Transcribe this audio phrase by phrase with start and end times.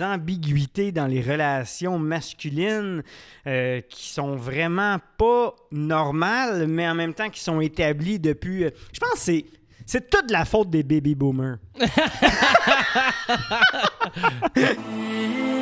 [0.00, 3.02] ambiguïtés dans les relations masculines
[3.46, 8.64] euh, qui sont vraiment pas normales, mais en même temps qui sont établies depuis.
[8.64, 9.44] euh, je pense que c'est.
[9.88, 11.58] C'est toute la faute des baby boomers.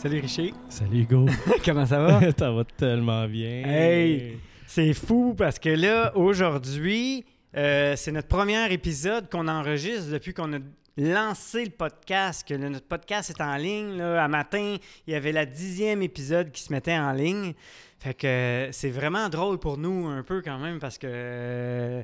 [0.00, 1.26] Salut Richer, Salut Hugo.
[1.64, 2.20] comment ça va?
[2.38, 3.64] ça va tellement bien.
[3.66, 4.38] Hey!
[4.66, 7.24] C'est fou parce que là, aujourd'hui,
[7.54, 10.58] euh, c'est notre premier épisode qu'on enregistre depuis qu'on a
[10.96, 13.98] lancé le podcast, que le- notre podcast est en ligne.
[13.98, 14.24] Là.
[14.24, 14.76] À matin,
[15.06, 17.52] il y avait la dixième épisode qui se mettait en ligne.
[17.98, 22.02] Fait que euh, c'est vraiment drôle pour nous un peu quand même parce que euh,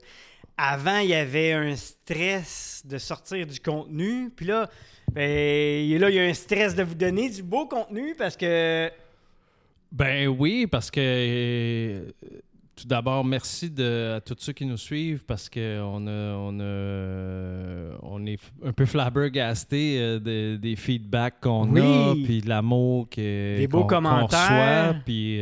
[0.56, 4.30] avant, il y avait un stress de sortir du contenu.
[4.34, 4.68] Puis là,
[5.12, 8.90] ben, là, il y a un stress de vous donner du beau contenu parce que
[9.92, 12.10] Ben oui, parce que euh,
[12.74, 17.98] tout d'abord, merci de, à tous ceux qui nous suivent parce qu'on a, on a,
[18.02, 21.80] on est un peu flabbergasté euh, de- des feedbacks qu'on Oui.
[21.80, 24.88] a, puis de l'amour que, Des beaux commentaires.
[24.90, 25.40] reçoit, puis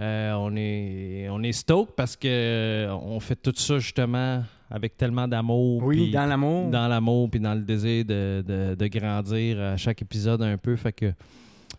[0.00, 4.96] euh, on est, on est stoked parce que euh, on fait tout ça justement avec
[4.96, 5.82] tellement d'amour.
[5.84, 6.70] oui, dans l'amour.
[6.70, 10.76] dans l'amour puis dans le désir de, de- de grandir à chaque épisode un peu.
[10.76, 11.12] Fait que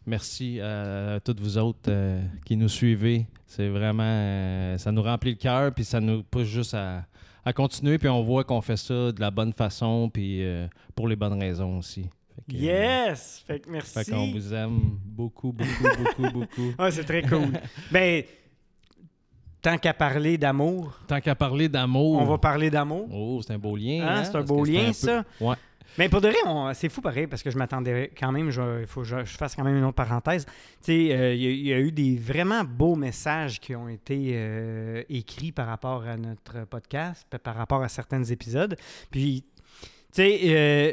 [0.06, 3.26] merci à, toutes vous autres euh, qui nous suivez.
[3.46, 4.78] C'est vraiment...
[4.78, 7.06] ça nous remplit le cœur puis ça nous pousse juste à,
[7.46, 7.98] à continuer.
[7.98, 10.42] Puis on voit qu'on fait ça de la bonne façon puis
[10.96, 12.10] pour les bonnes raisons aussi.
[12.46, 13.44] Fait que, Yes!
[13.46, 13.94] Fait que merci.
[13.94, 16.74] Fait qu'on vous aime beaucoup, beaucoup, beaucoup, beaucoup.
[16.78, 17.50] Ah, c'est très cool.
[17.92, 18.24] ben,
[19.62, 22.22] tant qu'à parler d'amour, Tant qu'à parler d'amour...
[22.22, 23.08] on va parler d'amour.
[23.12, 24.02] Oh, c'est un beau lien.
[24.08, 25.24] Hein, hein, c'est un beau lien, ça.
[25.42, 25.56] Ouais.
[25.98, 26.38] Mais pour de vrai,
[26.76, 29.36] c'est fou pareil, parce que je m'attendais quand même, je- il faut que je, je
[29.36, 30.46] fasse quand même une autre parenthèse.
[30.46, 30.52] Tu
[30.82, 33.90] sais, euh, il y, a- il y a eu des vraiment beaux messages qui ont
[33.90, 38.78] été euh, écrits par rapport à notre podcast, pa- par rapport à certains épisodes.
[39.10, 39.44] Puis,
[40.14, 40.92] tu sais, euh,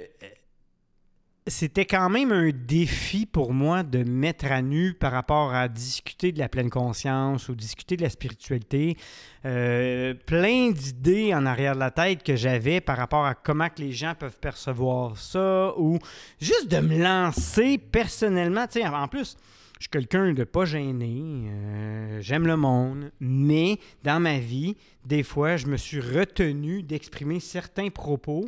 [1.46, 6.32] c'était quand même un défi pour moi de mettre à nu par rapport à discuter
[6.32, 8.96] de la pleine conscience ou discuter de la spiritualité.
[9.44, 13.82] Euh, plein d'idées en arrière de la tête que j'avais par rapport à comment que
[13.82, 15.98] les gens peuvent percevoir ça ou
[16.40, 18.64] juste de me lancer personnellement.
[18.94, 19.36] En plus,
[19.78, 25.22] je suis quelqu'un de pas gêné, euh, j'aime le monde, mais dans ma vie, des
[25.22, 28.46] fois, je me suis retenu d'exprimer certains propos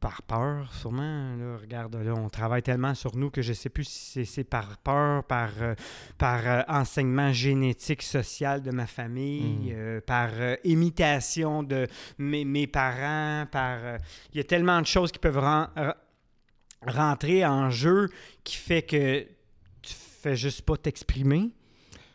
[0.00, 1.34] par peur, sûrement.
[1.36, 4.44] Là, regarde, là, on travaille tellement sur nous que je ne sais plus si c'est-
[4.44, 5.74] par peur, par, euh,
[6.18, 9.76] par euh, enseignement génétique, social de ma famille, Mm.
[9.76, 10.30] euh, par
[10.64, 11.86] imitation de
[12.18, 13.78] mes, mes parents, par...
[14.32, 15.94] Il y a tellement de choses qui peuvent ren- re-
[16.86, 18.08] rentrer en jeu
[18.44, 19.20] qui fait que
[19.82, 21.50] tu fais juste pas t'exprimer.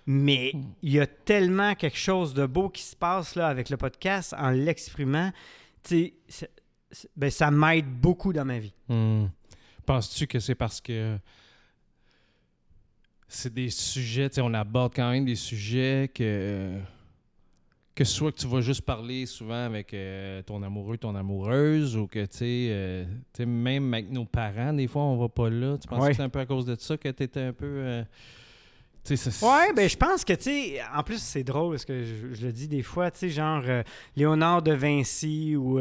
[0.05, 3.77] Mais il y a tellement quelque chose de beau qui se passe là avec le
[3.77, 5.31] podcast en l'exprimant.
[5.83, 6.49] Tu sais,
[7.15, 8.73] ben, ça m'aide beaucoup dans ma vie.
[8.87, 9.25] Hmm.
[9.85, 11.17] Penses-tu que c'est parce que
[13.27, 16.77] c'est des sujets, tu sais, on aborde quand même des sujets que
[17.93, 22.07] que soit que tu vas juste parler souvent avec euh, ton amoureux, ton amoureuse, ou
[22.07, 23.03] que tu sais, euh,
[23.33, 25.77] tu sais, même avec nos parents, des fois on va pas là.
[25.77, 26.11] Tu penses Ouais.
[26.11, 27.65] que c'est un peu à cause de ça que tu étais un peu.
[27.67, 28.03] euh,
[29.41, 32.45] Ouais, ben je pense que, tu sais, en plus, c'est drôle parce que je, je
[32.45, 33.81] le dis des fois, tu sais, genre euh,
[34.15, 35.79] Léonard de Vinci ou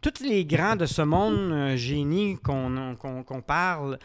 [0.00, 3.98] tous les grands de ce monde euh, génie qu'on qu'on- parle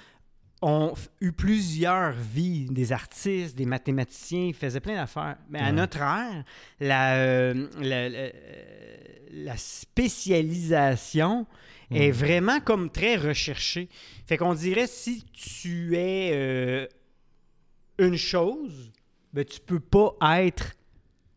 [0.62, 5.36] ont eu plusieurs vies, des artistes, des mathématiciens, ils faisaient plein d'affaires.
[5.50, 5.72] Mais à Ouais.
[5.74, 6.44] notre ère,
[6.80, 8.30] la, euh, la, la-
[9.34, 11.46] la spécialisation
[11.92, 12.16] est Hmm.
[12.16, 13.90] vraiment comme très recherchée.
[14.26, 16.88] Fait qu'on dirait si tu es euh,
[18.00, 18.92] une chose,
[19.34, 20.74] ben, tu peux pas être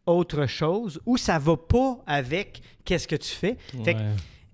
[0.07, 3.57] autre chose ou ça va pas avec qu'est-ce que tu fais.
[3.85, 4.01] Fait que.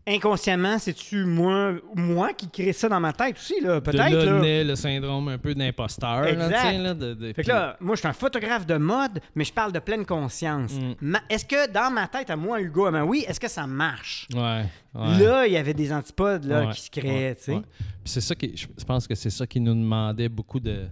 [0.07, 4.11] Inconsciemment, c'est-tu moi, moi qui crée ça dans ma tête aussi, là, De peut-être.
[4.11, 4.41] là là.
[4.41, 6.27] naît le syndrome un peu d'imposteur.
[6.27, 6.79] Exact.
[6.79, 9.53] là, de- de- Fait que là, moi, je suis un photographe de mode, mais je
[9.53, 10.73] parle de pleine conscience.
[10.75, 10.93] Mm.
[11.01, 13.67] Ma- est-ce que dans ma tête, à moi, Hugo, à ma oui, est-ce que ça
[13.67, 14.27] marche?
[14.35, 15.19] Ouais, ouais.
[15.19, 17.63] Là, il y avait des antipodes là, Ouais, qui se créaient, tu sais.
[18.05, 20.87] c'est ça qui, je je pense que c'est ça qui nous demandait beaucoup de,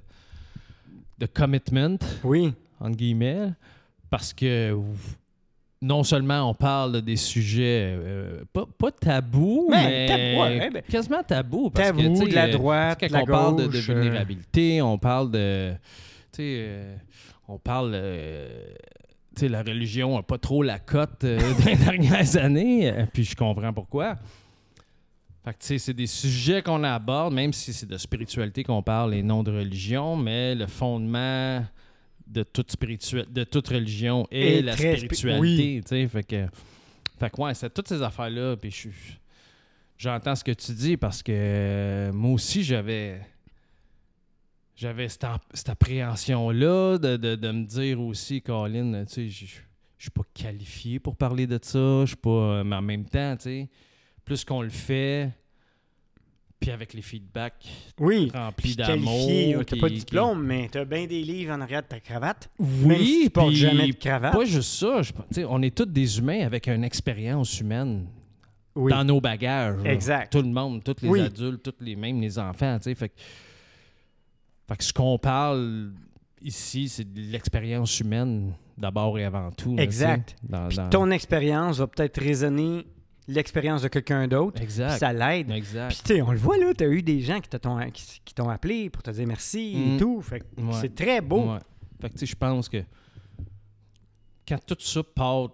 [1.19, 2.55] de commitment, Oui.
[2.79, 3.51] entre guillemets,
[4.09, 4.73] parce que
[5.83, 10.83] non seulement on parle des sujets euh, pas, pas tabous, Ben, mais tabou, ouais, ben-
[10.83, 11.71] quasiment tabous.
[11.71, 13.81] Parce Tabou, que, de la droite, quand la on parle de, euh.
[13.81, 15.73] vulnérabilité, on parle de.
[16.33, 16.97] Tu sais, euh,
[17.49, 17.93] on parle.
[17.95, 18.75] euh,
[19.35, 21.23] tu sais, la religion n'a pas trop la cote
[21.65, 24.17] les dernières années, puis je comprends pourquoi.
[25.43, 28.83] Fait que, tu sais, c'est des sujets qu'on aborde, même si c'est de spiritualité qu'on
[28.83, 31.65] parle et non de religion, mais le fondement
[32.31, 34.81] de toute spirituelle, de toute religion et, Et la spi-
[35.19, 36.47] spiritualité, fait que
[37.19, 38.89] fait que ouais, c'est toutes ces affaires là puis je
[39.99, 43.21] j'entends ce que tu dis parce que euh, moi aussi j'avais
[44.77, 49.47] j'avais cette, cette appréhension là de, de- de me dire aussi Colin, tu sais, je
[50.05, 53.37] suis pas qualifié pour parler de ça, je suis pas euh, mais en même temps,
[53.37, 53.69] tu sais,
[54.25, 55.31] plus qu'on le fait
[56.61, 57.67] puis avec les feedbacks
[57.99, 58.31] Oui.
[58.35, 61.83] remplis d'amour, qualifié, t'as pas de qui- diplôme, mais t'as bien des livres en arrière
[61.83, 62.51] de ta cravate.
[62.59, 64.33] Oui, Même si tu portes puis jamais de cravate.
[64.35, 65.01] Pas juste ça.
[65.03, 68.07] je- tu sais, on est tous des humains avec une expérience humaine
[68.75, 68.93] Oui.
[68.93, 69.85] dans nos bagages.
[69.87, 70.31] Exact.
[70.33, 71.21] Tout le monde, tous les Oui.
[71.21, 72.79] adultes, tous les mêmes, les enfants.
[72.83, 73.15] Fait, que-
[74.69, 75.93] fait que ce qu'on parle
[76.43, 79.77] ici, c'est de l'expérience humaine d'abord et avant tout.
[79.79, 80.37] Exact.
[80.43, 82.87] dans- Puis dans- ton expérience va peut-être résonner
[83.35, 84.61] l'expérience de quelqu'un d'autre.
[84.63, 84.99] Exact.
[84.99, 85.51] Ça l'aide.
[85.51, 85.89] Exact.
[85.89, 88.35] Puis tu sais, on le voit là, t'as eu des gens qui t'ont qui, qui
[88.35, 89.95] t'ont appelé pour te dire merci Mm.
[89.95, 90.21] et tout.
[90.21, 90.73] Fait Ouais.
[90.81, 91.53] c'est très beau.
[91.53, 91.59] Ouais.
[92.01, 92.83] Fait que tu sais, je pense que
[94.49, 95.51] quand tout ça part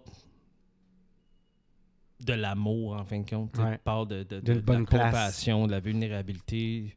[2.20, 3.79] de l'amour, en fin de compte, tu Ouais.
[3.79, 5.05] part de, de, de- D'une de la bonne place.
[5.05, 6.96] compassion, de la vulnérabilité,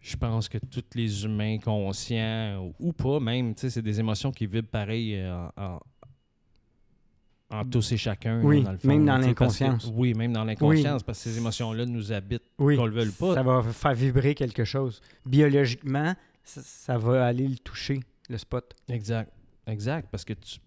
[0.00, 4.32] je pense que tous les humains conscients ou pas même, tu sais, c'est des émotions
[4.32, 5.80] qui vibrent pareil euh, en, en-
[7.60, 8.38] en tous et chacun.
[8.38, 9.90] là, Oui, dans le fond, même dans l'inconscience.
[9.94, 12.76] Oui, même dans l'inconscience, parce que ces émotions-là nous habitent, Oui.
[12.76, 13.34] qu'on le veuille pas.
[13.34, 15.00] Ça va faire vibrer quelque chose.
[15.26, 18.74] Biologiquement, ça, ça va aller le toucher, le spot.
[18.88, 19.32] Exact.
[19.66, 20.08] Exact.
[20.10, 20.58] Parce que tu,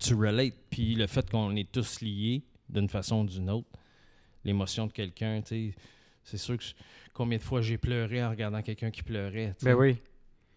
[0.00, 0.54] tu relates.
[0.70, 3.68] Puis le fait qu'on est tous liés d'une façon ou d'une autre,
[4.44, 5.74] l'émotion de quelqu'un, tu sais,
[6.24, 6.64] c'est sûr que
[7.12, 9.54] combien de fois j'ai pleuré en regardant quelqu'un qui pleurait.
[9.62, 9.96] Ben oui.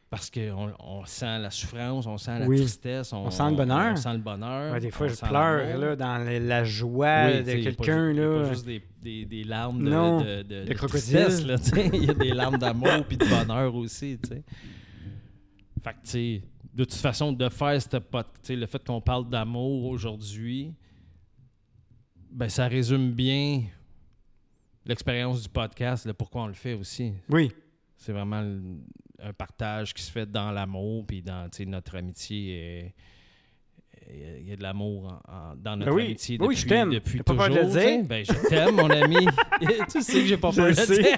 [0.10, 2.58] Parce qu'on on sent la souffrance, on sent la Oui.
[2.58, 3.92] tristesse, on, On sent le bonheur.
[3.92, 4.74] On, sent le bonheur.
[4.74, 8.14] Ouais, des fois, je pleure là, dans la, joie Oui, de quelqu'un.
[8.14, 8.42] là.
[8.44, 11.26] pas juste des, des- des larmes de, Non, de, de- de de crocodile.
[11.26, 11.58] tristesse, là.
[11.94, 14.18] Il y a des larmes d'amour puis de bonheur aussi.
[14.28, 14.44] Fait
[15.94, 16.42] que, tu sais,
[16.74, 17.96] de toute façon, de faire cette
[18.50, 20.74] le fait qu'on parle d'amour aujourd'hui,
[22.32, 23.64] ben ça résume bien
[24.86, 27.14] l'expérience du podcast, le pourquoi on le fait aussi.
[27.30, 27.52] Oui.
[27.96, 28.44] C'est vraiment
[29.24, 32.94] un partage qui se fait dans l'amour, puis dans notre amitié.
[34.12, 35.22] Il y a de l'amour
[35.58, 36.06] dans notre Ben oui.
[36.06, 36.90] amitié Oui, depuis, je t'aime.
[36.92, 37.64] depuis pas peur toujours.
[37.66, 38.04] de dire?
[38.06, 39.28] Ben, je t'aime, mon ami.
[39.92, 41.02] tu sais que j'ai pas Je peur de le sais.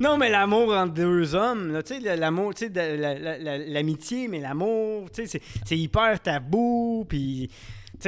[0.00, 3.38] Non, mais l'amour entre deux hommes, là, tu sais, l'amour, tu sais, de- la- la-
[3.38, 7.48] la- l'amitié, mais l'amour, tu sais, c'est- c'est hyper tabou, puis,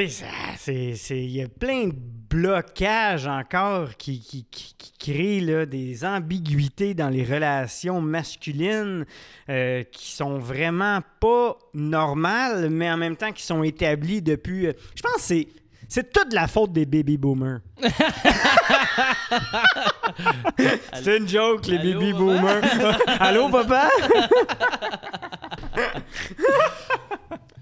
[0.05, 0.11] tu
[0.97, 1.95] sais, il y a plein de
[2.29, 9.07] blocages encore qui, qui, qui, qui créent là, des ambiguïtés dans les relations masculines
[9.49, 14.67] euh, qui sont vraiment pas normales, mais en même temps qui sont établies depuis...
[14.67, 15.49] euh, je pense que c'est...
[15.89, 17.61] C'est toute la faute des baby boomers.
[20.95, 22.19] C'est une joke, les Allô, baby papa?
[22.19, 22.99] boomers.
[23.21, 23.89] Allô, papa?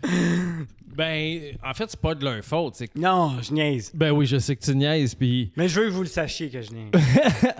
[0.96, 2.74] Ben, en fait, c'est pas de leur faute.
[2.76, 3.90] c'est que- Non, je niaise.
[3.94, 6.50] Ben oui, je sais que tu niaises, puis Mais je veux que vous le sachiez
[6.50, 6.90] que je niaise.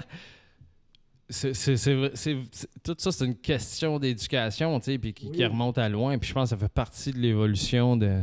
[1.29, 5.13] c'est, c'est- c'est vrai- c'est- c'est- tout ça, c'est une question d'éducation, tu sais, puis
[5.15, 5.47] qui, qui Oui.
[5.47, 6.17] remonte à loin.
[6.19, 8.21] Puis je pense que ça fait partie de l'évolution de,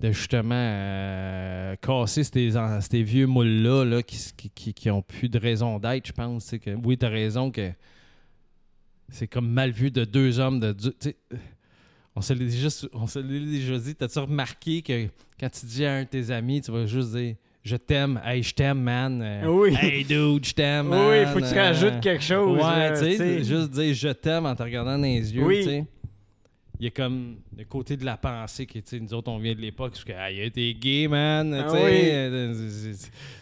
[0.00, 5.02] de justement euh, casser ces, ces vieux moules-là là, qui, s- qui, qui, qui ont
[5.02, 6.44] plus de raison d'être, je pense.
[6.44, 7.70] sais, Que, oui, tu as raison que
[9.10, 10.72] c'est comme mal vu de deux hommes de...
[10.72, 11.16] du- tu sais,
[12.18, 13.94] on se l'est déjà, on se l'est déjà dit.
[13.94, 15.06] T'as-tu remarqué que
[15.38, 18.42] quand tu dis à un de tes amis, tu vas juste dire Je t'aime, hey,
[18.42, 19.20] je t'aime, man.
[19.22, 19.74] Euh, Oui.
[19.80, 22.60] Hey, dude, je t'aime, oui, faut que tu Euh, rajoutes quelque chose.
[22.62, 25.58] Ouais, tu sais, juste dire je t'aime en te regardant dans les yeux, Oui.
[25.58, 25.84] tu sais.
[26.80, 29.38] Il y a comme le côté de la pensée qui, tu sais, nous autres, on
[29.38, 31.84] vient de l'époque, parce que, ah, il a été gay, man, Ah tu sais.
[31.84, 32.10] oui.
[32.10, 32.94] euh,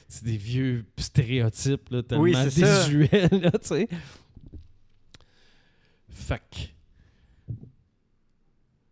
[0.09, 3.87] c'est- des vieux stéréotypes, là, tellement Oui, désuets, là, tu sais.
[3.89, 3.95] Que...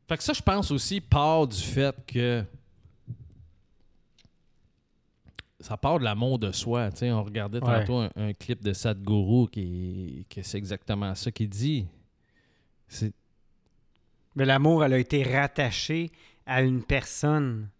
[0.09, 2.45] Fait que ça, je pense aussi, part du fait que
[5.61, 6.91] ça part de l'amour de soi.
[6.91, 7.11] tu sais.
[7.13, 7.81] On regardait Ouais.
[7.81, 11.87] tantôt un, un clip de Sadhguru qui, que c'est exactement ça qu'il dit.
[14.37, 16.11] Mais l'amour, elle a été rattachée
[16.45, 17.71] à une personne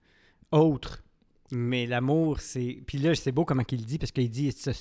[0.51, 1.03] autre.
[1.51, 2.79] Mais l'amour, c'est.
[2.87, 4.73] Puis là, c'est beau comment il dit, parce qu'il dit it's a,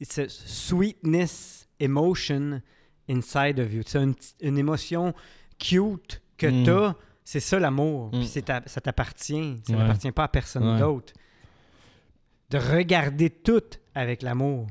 [0.00, 2.60] it's a sweetness emotion
[3.08, 3.82] inside of you.
[3.86, 5.14] C'est une, une émotion
[5.58, 6.64] cute que Mm.
[6.64, 6.94] t'as.
[7.24, 8.06] C'est ça l'amour.
[8.14, 8.20] Mm.
[8.24, 9.56] Puis ta- ça t'appartient.
[9.66, 9.78] Ça Ouais.
[9.78, 10.78] n'appartient pas à personne Ouais.
[10.80, 11.12] d'autre.
[12.48, 13.60] De regarder tout
[13.94, 14.66] avec l'amour.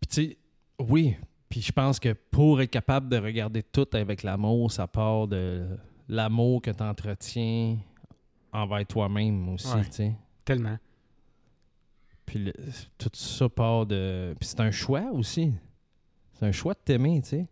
[0.00, 0.38] Puis tu sais,
[0.78, 1.16] oui.
[1.48, 5.66] Puis je pense que pour être capable de regarder tout avec l'amour, ça part de
[6.08, 7.78] l'amour que tu entretiens
[8.52, 9.84] envers toi-même aussi, Ouais.
[9.86, 10.12] tu sais.
[10.44, 10.78] Tellement.
[12.26, 12.52] Puis le-
[12.98, 14.34] tout ça part de...
[14.38, 15.52] Puis c'est un choix aussi.
[16.34, 17.46] C'est un choix de t'aimer, tu sais.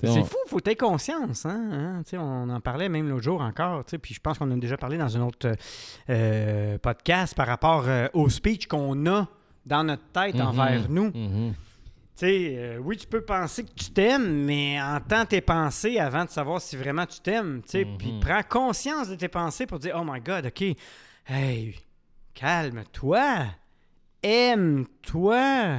[0.00, 1.44] C'est fou, faut être conscience.
[1.44, 2.02] Hein?
[2.12, 2.18] hein?
[2.18, 3.84] On en parlait même l'autre jour encore.
[4.00, 5.50] Puis je pense qu'on en a déjà parlé dans un autre
[6.08, 9.26] euh, podcast par rapport euh, au speech qu'on a
[9.66, 10.40] dans notre tête Mhm.
[10.46, 11.10] envers nous.
[11.12, 11.54] Mhm.
[12.14, 16.30] Sais, euh, oui, tu peux penser que tu t'aimes, mais entends tes pensées avant de
[16.30, 17.62] savoir si vraiment tu t'aimes.
[17.74, 17.96] Mhm.
[17.98, 20.62] Puis prends conscience de tes pensées pour dire Oh my God, OK,
[21.26, 21.74] hey,
[22.34, 23.46] calme-toi,
[24.22, 25.78] aime-toi.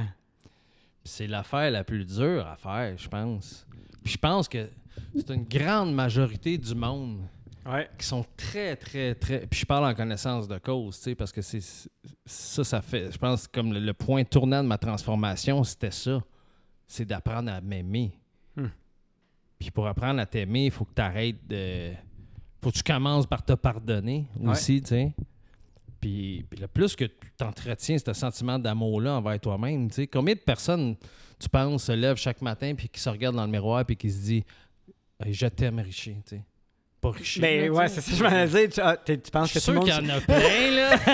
[1.04, 3.66] C'est l'affaire la plus dure à faire, je pense.
[4.02, 4.68] Puis je pense que
[5.14, 7.20] c'est une grande majorité du monde
[7.66, 7.88] Ouais.
[7.98, 9.46] qui sont très, très, très.
[9.46, 11.62] Puis je parle en connaissance de cause, tu sais, parce que c'est
[12.24, 13.12] ça, ça fait.
[13.12, 16.22] Je pense comme le, le point tournant de ma transformation, c'était ça.
[16.86, 18.12] C'est d'apprendre à m'aimer.
[18.56, 18.68] Hmm.
[19.58, 21.90] Puis pour apprendre à t'aimer, il faut que tu arrêtes de.
[22.62, 25.14] faut que tu commences par te pardonner aussi, tu sais.
[26.00, 30.34] Puis, puis le plus que tu t'entretiens ce sentiment d'amour-là envers toi-même, tu sais, combien
[30.34, 30.96] de personnes,
[31.40, 34.10] tu penses, se lèvent chaque matin puis qui se regardent dans le miroir puis qui
[34.10, 34.42] se disent
[35.24, 36.42] Hey, Je t'aime, Richer, tu sais.
[37.00, 37.40] Pas Richer.
[37.40, 38.68] Ben là, ouais, c'est ça que je m'en dire.
[38.70, 39.84] Tu, ah, tu penses Je que tout le sûr monde.
[39.84, 40.98] qu'il y en a plein, là.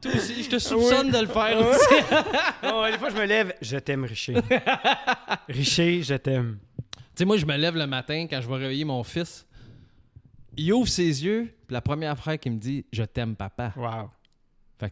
[0.00, 1.94] Toi aussi, je te soupçonne de le faire aussi.
[2.66, 4.34] Oh, des fois, je me lève, je t'aime, Richer.
[5.48, 6.58] Richer, je t'aime.
[6.88, 9.46] Tu sais, moi, je me lève le matin quand je vais réveiller mon fils.
[10.56, 13.72] Il ouvre ses yeux, puis la première phrase qu'il me dit Je t'aime, papa.
[13.76, 14.10] Wow.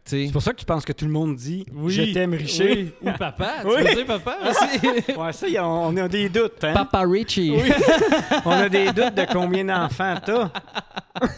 [0.05, 2.93] C'est pour ça que tu penses que tout le monde dit Oui, Je t'aime, Richer.
[3.03, 3.09] oui.
[3.11, 3.57] Ou papa.
[3.63, 3.75] Tu Oui.
[3.83, 5.13] veux dire papa aussi?
[5.19, 6.63] Ouais, ça, y a- on a des doutes.
[6.65, 6.73] Hein?
[6.75, 7.51] Papa Richie.
[7.53, 7.71] Oui.
[8.45, 10.51] on a des doutes de combien d'enfants t'as.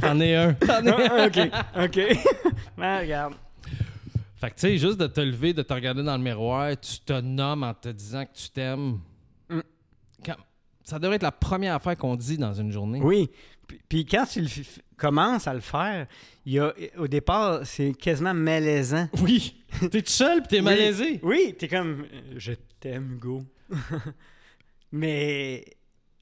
[0.00, 0.52] T'en es un.
[0.54, 1.26] T'en es un.
[1.26, 1.50] OK,
[1.84, 2.00] OK.
[2.76, 3.34] Ben, regarde.
[4.38, 7.00] Fait que, tu sais, juste de te lever, de te regarder dans le miroir, tu
[7.00, 8.98] te nommes en te disant que tu t'aimes.
[9.48, 9.60] Mm.
[10.84, 13.00] Ça devrait être la première affaire qu'on dit dans une journée.
[13.02, 13.28] Oui.
[13.66, 14.48] Puis, puis quand tu le
[14.96, 16.06] commences à le faire,
[16.44, 19.08] il y a, au départ, c'est quasiment malaisant.
[19.20, 19.56] Oui.
[19.90, 20.62] T'es tout seul pis t'es Oui.
[20.62, 21.20] malaisé.
[21.22, 22.06] Oui, t'es comme
[22.36, 23.42] Je t'aime, Hugo.
[24.92, 25.64] Mais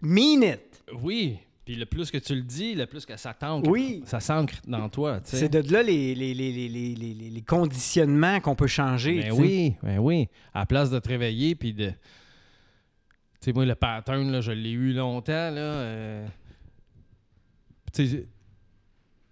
[0.03, 0.83] mean it.
[1.03, 1.39] Oui.
[1.65, 3.69] Puis le plus que tu le dis, le plus que ça t'ancre.
[3.71, 4.03] Oui.
[4.07, 5.21] Ça s'ancre dans toi.
[5.25, 9.21] C'est de là les, les, les, les, conditionnements qu'on peut changer.
[9.23, 10.29] Ben oui, ben oui.
[10.53, 11.89] À la place de te réveiller, puis de.
[11.89, 11.97] Tu
[13.41, 15.61] sais, moi, le pattern, là, je l'ai eu longtemps, là.
[15.61, 16.27] euh,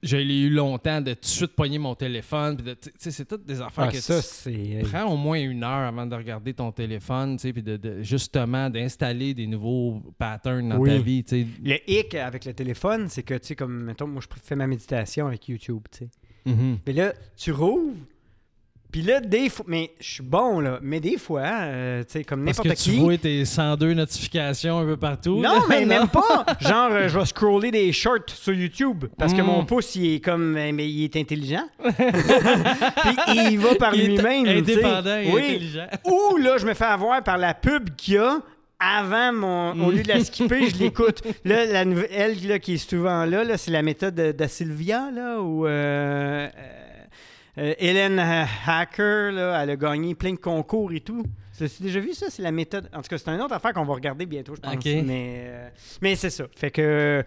[0.05, 2.77] je l'ai eu longtemps de tout de suite pogner mon téléphone, puis de.
[2.99, 4.81] C'est toutes des affaires Ah, que ça, c'est.
[4.91, 8.03] prends au moins une heure avant de regarder ton téléphone, tu sais, puis de, de-
[8.03, 10.89] justement d'installer des nouveaux patterns dans Oui.
[10.91, 11.47] ta vie, tu sais.
[11.63, 14.67] Le hic avec le téléphone, c'est que, tu sais, comme, mettons, moi, je fais ma
[14.67, 16.09] méditation avec YouTube, tu sais.
[16.47, 16.79] Mhm.
[16.85, 17.95] Mais là, tu rouvres,
[18.93, 22.25] puis là, des fois, mais je suis bon, là, mais des fois, euh, tu sais,
[22.25, 22.99] comme n'importe que tu qui.
[22.99, 25.37] vois tes 102 notifications un peu partout.
[25.41, 25.61] Non, là.
[25.69, 25.87] mais Non?
[25.87, 26.45] même pas.
[26.61, 29.47] Genre, euh, je vais scroller des shorts sur YouTube parce que Mm.
[29.47, 30.57] mon pouce, il est comme.
[30.57, 31.65] euh, Mais il est intelligent.
[31.83, 33.17] Puis
[33.51, 34.47] il va par Il est lui-même.
[34.59, 35.43] indépendant et oui.
[35.55, 35.87] intelligent.
[36.07, 38.39] Ou là, je me fais avoir par la pub qu'il y a
[38.79, 39.87] avant mon.
[39.87, 41.23] Au lieu de la skipper, je l'écoute.
[41.45, 44.47] Là, la nouve- elle là, qui est souvent là, là c'est la méthode de, de
[44.47, 45.67] Sylvia, là, ou.
[47.59, 51.25] Euh, Hélène Hacker, là, elle a gagné plein de concours et tout.
[51.57, 52.27] Tu as déjà vu ça?
[52.31, 52.89] C'est la méthode.
[52.95, 54.85] En tout cas, c'est une autre affaire qu'on va regarder bientôt, je pense.
[54.85, 55.69] Mais, euh,
[56.01, 56.45] mais c'est ça.
[56.57, 57.23] Fait que,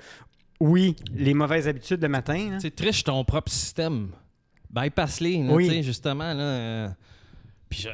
[0.59, 2.49] oui, les mauvaises habitudes le matin.
[2.55, 4.09] Tu sais, triche ton propre système.
[4.71, 5.83] Bypass-les, Oui.
[5.83, 6.33] justement.
[6.33, 6.89] Là, euh,
[7.69, 7.87] puis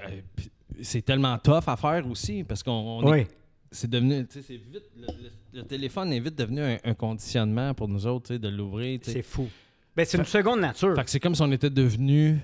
[0.82, 3.28] c'est tellement tough à faire aussi parce qu'on Oui.
[3.72, 7.88] c'est devenu, c'est vite, le, le- le téléphone est vite devenu un, un conditionnement pour
[7.90, 9.00] nous autres, de l'ouvrir.
[9.04, 9.50] C'est fou.
[9.96, 10.96] Ben, c'est une seconde nature.
[10.96, 12.40] Fait que c'est comme si on était devenu.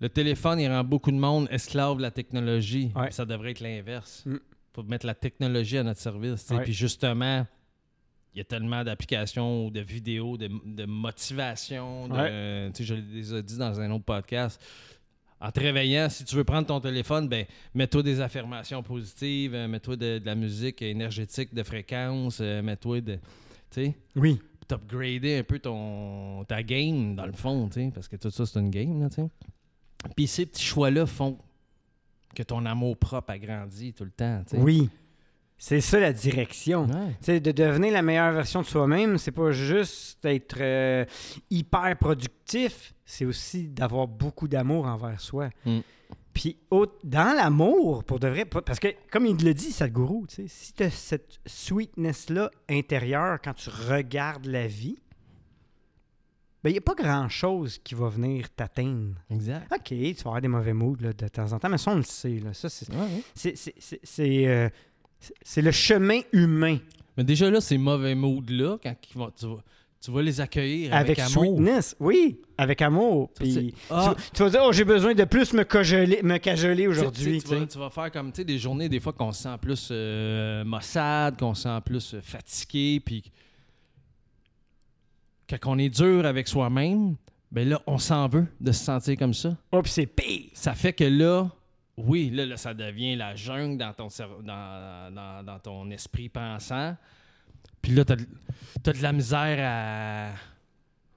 [0.00, 2.92] Le téléphone, il rend beaucoup de monde esclave de la technologie.
[2.94, 3.10] Ouais.
[3.10, 4.24] Ça devrait être l'inverse.
[4.26, 4.36] Mm.
[4.74, 6.52] faut mettre la technologie à notre service.
[6.62, 7.46] Puis justement,
[8.34, 12.08] il y a tellement d'applications ou de vidéos, de, de motivation.
[12.08, 14.62] de- je l'ai déjà dit dans un autre podcast.
[15.40, 19.66] En te réveillant, si tu veux prendre ton téléphone, ben, mets-toi des affirmations positives, euh,
[19.68, 23.14] mets-toi de, de la musique énergétique de fréquence, euh, mets-toi de.
[23.14, 23.20] Tu
[23.70, 24.38] sais, Oui.
[24.66, 28.46] T'upgrader un peu ton, ta game, dans le fond, tu sais, parce que tout ça,
[28.46, 29.28] c'est une game, là, tu sais.
[30.14, 31.38] Puis ces petits choix-là font
[32.34, 34.62] que ton amour propre agrandit tout le temps, tu sais.
[34.62, 34.90] Oui.
[35.58, 36.86] C'est ça la direction.
[36.86, 37.40] Ouais.
[37.40, 41.06] De devenir la meilleure version de soi-même, c'est pas juste d'être euh,
[41.50, 45.48] hyper productif, c'est aussi d'avoir beaucoup d'amour envers soi.
[45.64, 45.78] Mm.
[46.36, 46.58] Puis
[47.02, 50.74] dans l'amour, pour de vrai, parce que comme il le dit, Sadhguru, tu sais, si
[50.74, 54.98] tu as cette sweetness-là intérieure quand tu regardes la vie,
[56.62, 59.14] ben il n'y a pas grand-chose qui va venir t'atteindre.
[59.30, 59.66] Exact.
[59.72, 61.96] OK, tu vas avoir des mauvais moods là, de temps en temps, mais ça, on
[61.96, 62.38] le sait.
[62.38, 62.52] Là.
[62.52, 64.46] Ça, c'est, Ouais, ouais.
[64.46, 64.68] euh,
[65.56, 66.76] le chemin humain.
[67.16, 69.56] Mais déjà là, ces mauvais moods-là, quand tu, vas,
[70.00, 71.44] Tu vas les accueillir avec, avec, amour.
[71.56, 71.96] sweetness.
[71.98, 73.30] Oui, avec amour.
[73.34, 76.86] Puis ah, tu, tu vas dire, oh, j'ai besoin de plus me cajoler, me cajoler
[76.86, 77.40] aujourd'hui.
[77.40, 77.66] tu, vas, tu sais.
[77.68, 80.62] tu vas faire comme tu sais, des journées, des fois, qu'on se sent plus euh,
[80.64, 83.24] maussade, qu'on se sent plus euh, fatigué, puis
[85.48, 87.16] quand on est dur avec soi-même,
[87.50, 89.56] ben là, on s'en veut de se sentir comme ça.
[89.72, 90.50] Oh, puis c'est pire.
[90.54, 91.48] Ça fait que là,
[91.96, 96.28] oui, là, là, ça devient la jungle dans ton, cerveau- dans, dans- dans ton esprit
[96.28, 96.96] pensant.
[97.86, 98.26] Puis là, t'as de,
[98.82, 100.32] t'as de la misère à.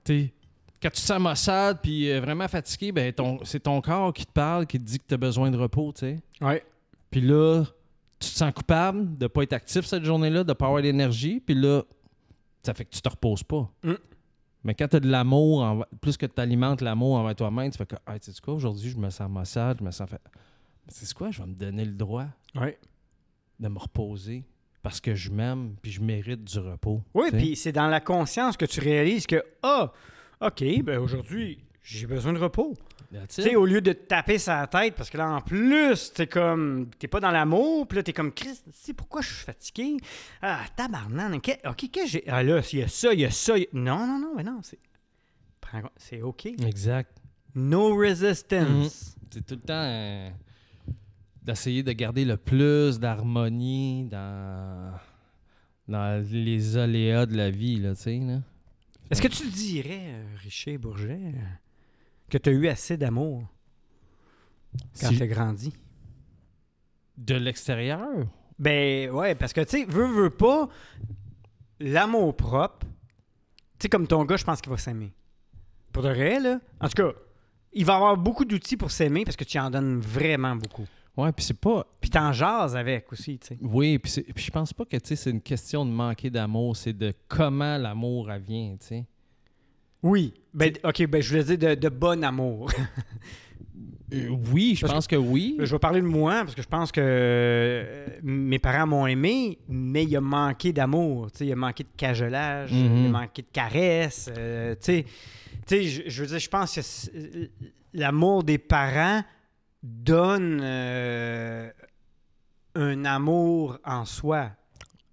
[0.03, 0.33] Tu sais,
[0.79, 4.23] quand tu te sens maussade puis euh, vraiment fatigué, ben ton, c'est ton corps qui
[4.23, 6.19] te parle, qui te dit que tu as besoin de repos, tu sais.
[6.41, 6.63] Ouais.
[7.09, 7.63] Puis là,
[8.19, 11.39] tu te sens coupable de pas être actif cette journée-là, de pas avoir l'énergie.
[11.39, 11.81] Puis là,
[12.61, 13.67] ça fait que tu te reposes pas.
[13.83, 13.93] Mm.
[14.63, 17.87] Mais quand tu as de l'amour, plus que tu alimentes l'amour envers toi-même, tu fais
[17.87, 20.21] que, hey, tu sais quoi, aujourd'hui, je me sens maussade, je me sens fait.
[20.87, 22.77] C'est quoi, je vais me donner le droit Ouais.
[23.59, 24.43] de me reposer?
[24.81, 27.01] Parce que je m'aime puis je mérite du repos.
[27.13, 29.91] Oui, puis c'est dans la conscience que tu réalises que, ah,
[30.41, 32.75] OK, ben aujourd'hui, j'ai besoin de repos.
[33.11, 36.27] Tu sais, au lieu de te taper sa tête, parce que là, en plus, t'es
[36.27, 39.45] comme, t'es pas dans l'amour, puis là, t'es comme, Chris, tu sais pourquoi je suis
[39.45, 39.97] fatigué?
[40.43, 42.23] Ah, tabarnan, que- OK, que j'ai?
[42.27, 43.57] Ah là, il y a ça, il y a ça.
[43.57, 44.77] il y a- Non, non, non, mais non, c'est.
[45.97, 46.45] C'est OK.
[46.45, 47.11] Exact.
[47.55, 49.15] No resistance.
[49.31, 50.29] C'est tout le temps euh,
[51.43, 54.93] d'essayer de garder le plus d'harmonie dans,
[55.87, 58.41] dans les aléas de la vie, là, tu sais, là.
[59.09, 61.33] Est-ce que tu dirais, euh, Richer Bourget,
[62.29, 63.43] que tu as eu assez d'amour
[65.01, 65.73] quand Si- tu as grandi?
[67.17, 68.07] De l'extérieur?
[68.59, 70.69] Ben ouais, parce que tu sais, veux, veux pas,
[71.79, 72.85] l'amour propre,
[73.79, 75.11] tu sais, comme ton gars, je pense qu'il va s'aimer.
[75.91, 76.59] Pour de vrai, là.
[76.79, 77.11] En tout cas,
[77.73, 80.85] il va avoir beaucoup d'outils pour s'aimer parce que tu en donnes vraiment beaucoup.
[81.23, 81.85] Ouais, puis c'est pas...
[81.99, 83.57] Puis t'en jases avec aussi, tu sais.
[83.61, 86.93] Oui, puis je pense pas que, tu sais, c'est une question de manquer d'amour, c'est
[86.97, 89.05] de comment l'amour vient, tu sais.
[90.01, 90.33] Oui.
[90.53, 92.71] Ben, ok, ben je voulais dire de, de bon amour.
[94.11, 95.55] Euh, oui, je Parce pense que, oui.
[95.59, 99.59] je vais parler de moi parce que je pense que euh, mes parents m'ont aimé,
[99.67, 101.31] mais il a manqué d'amour.
[101.31, 102.97] Tu sais, il a manqué de cajolage, Mhm.
[102.97, 104.31] il a manqué de caresses.
[104.35, 106.81] euh, tu sais, tu sais, je, je veux dire, je pense que
[107.93, 109.21] l'amour des parents
[109.83, 111.71] donne euh,
[112.75, 114.51] un amour en soi.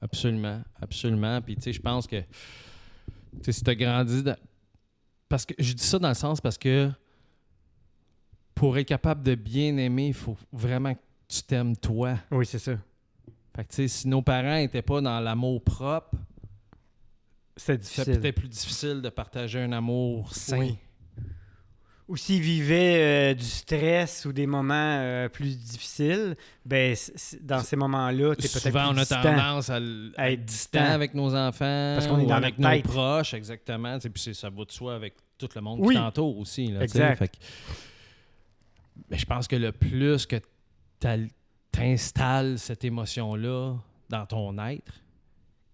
[0.00, 1.40] Absolument, absolument.
[1.40, 2.26] Puis, tu sais, je pense que, tu
[3.42, 4.22] sais, si tu as grandi.
[4.22, 4.36] dans-
[5.28, 6.90] Parce que je dis ça dans le sens parce que
[8.54, 12.16] pour être capable de bien aimer, il faut vraiment que tu t'aimes toi.
[12.30, 12.76] Oui, c'est ça.
[13.54, 16.16] Fait que, tu sais, si nos parents n'étaient pas dans l'amour propre,
[17.56, 18.32] c'est difficile.
[18.34, 20.58] plus difficile de partager un amour sain.
[20.58, 20.78] Oui.
[22.08, 26.94] Ou s'ils vivaient euh, du stress ou des moments euh, plus difficiles, ben
[27.42, 29.22] dans ces moments-là, t'es peut-être Souvent, plus on a distant.
[29.22, 29.80] tendance à,
[30.30, 30.84] être distant.
[30.84, 32.84] avec nos enfants Parce qu'on est ou dans avec nos tête.
[32.84, 33.98] proches, exactement.
[33.98, 35.94] Tu Puis ça va de soi avec tout le monde Oui.
[35.96, 36.68] qui t'entoure aussi.
[36.68, 36.84] Là, tu.
[36.84, 37.16] Exact.
[37.18, 37.36] Fait que-
[39.10, 40.36] Mais je pense que le plus que
[41.00, 41.08] tu
[41.80, 43.74] installes cette émotion-là
[44.08, 44.92] dans ton être,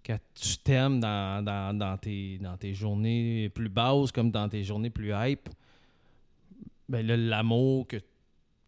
[0.02, 4.64] que tu t'aimes dans, dans, dans tes, dans tes journées plus basses comme dans tes
[4.64, 5.48] journées plus hype,
[6.92, 7.96] ben là, l'amour que,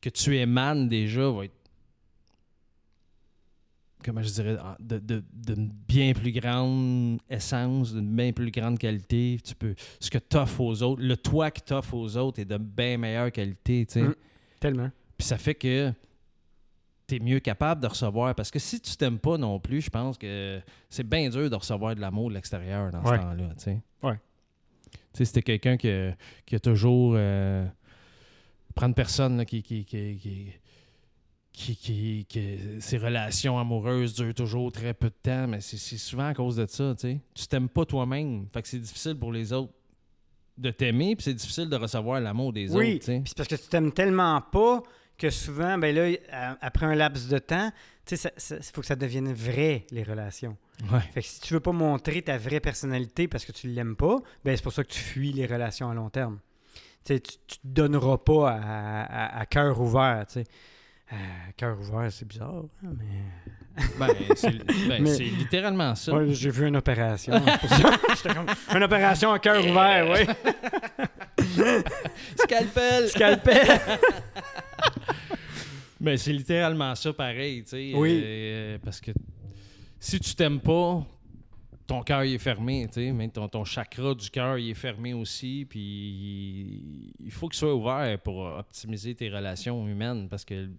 [0.00, 1.54] que tu émanes déjà va être
[4.04, 9.38] comment je dirais, de, de, d'une bien plus grande essence, d'une bien plus grande qualité.
[9.42, 12.38] Tu peux, ce que tu offres aux autres, le toi que tu offres aux autres
[12.40, 13.87] est de bien meilleure qualité.
[13.87, 14.02] tu sais.
[14.02, 14.14] Mm.
[14.60, 14.90] Tellement.
[15.16, 15.90] Puis ça fait que
[17.06, 18.34] tu es mieux capable de recevoir.
[18.34, 20.60] Parce que si tu t'aimes pas non plus, je pense que
[20.90, 23.16] c'est bien dur de recevoir de l'amour de l'extérieur dans Ouais.
[23.16, 23.48] ce temps-là.
[23.56, 23.80] tu sais.
[24.02, 24.18] Ouais.
[24.92, 27.14] Tu sais, c'était quelqu'un qui, a- qui a toujours.
[27.16, 27.64] Euh,
[28.74, 30.52] prendre personne là, qui, qui, qui,
[31.52, 36.56] qui, ses relations amoureuses durent toujours très peu de temps, mais c'est souvent à cause
[36.56, 37.20] de ça, tu sais.
[37.34, 39.72] Tu t'aimes pas toi-même, fait que c'est difficile pour les autres
[40.58, 43.20] de t'aimer, puis c'est difficile de recevoir l'amour des Oui, autres, tu sais.
[43.20, 44.82] puis c'est parce que tu t'aimes tellement pas
[45.16, 47.70] que souvent, ben là, après un laps de temps,
[48.04, 50.56] tu sais, il faut que ça devienne vrai, les relations.
[50.92, 51.00] Ouais.
[51.12, 54.18] Fait que si tu veux pas montrer ta vraie personnalité parce que tu l'aimes pas,
[54.44, 56.40] ben c'est pour ça que tu fuis les relations à long terme.
[57.04, 60.24] Tu te donneras pas à, à- à cœur ouvert.
[60.36, 61.16] Euh,
[61.56, 63.04] cœur ouvert, c'est bizarre, hein, mais...
[63.98, 64.52] Ben, c'est
[64.88, 66.14] ben, Mais- c'est littéralement ça.
[66.14, 67.34] Ouais, j'ai vu une opération.
[67.44, 67.90] c'est pour ça.
[68.16, 70.26] J'étais comme, une opération à cœur ouvert, oui.
[72.38, 73.08] Scalpel!
[73.08, 73.80] Scalpel.
[76.00, 77.92] Mais c'est littéralement ça pareil, tu sais.
[77.94, 78.20] Oui.
[78.24, 79.10] euh, parce que
[79.98, 81.04] si tu t'aimes pas,
[81.86, 83.12] ton cœur est fermé, tu sais.
[83.12, 85.66] Même ton, ton chakra du cœur est fermé aussi.
[85.68, 90.70] Puis il faut qu'il soit ouvert pour optimiser tes relations humaines parce que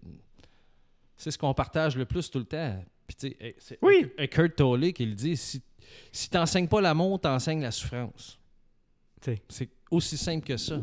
[1.16, 2.84] c'est ce qu'on partage le plus tout le temps.
[3.08, 4.08] Puis tu sais, c'est Oui.
[4.18, 5.62] Eckhart Tolle qui le dit si,
[6.12, 8.40] si tu n'enseignes pas l'amour, tu enseignes la souffrance.
[9.50, 10.80] C'est aussi simple que ça.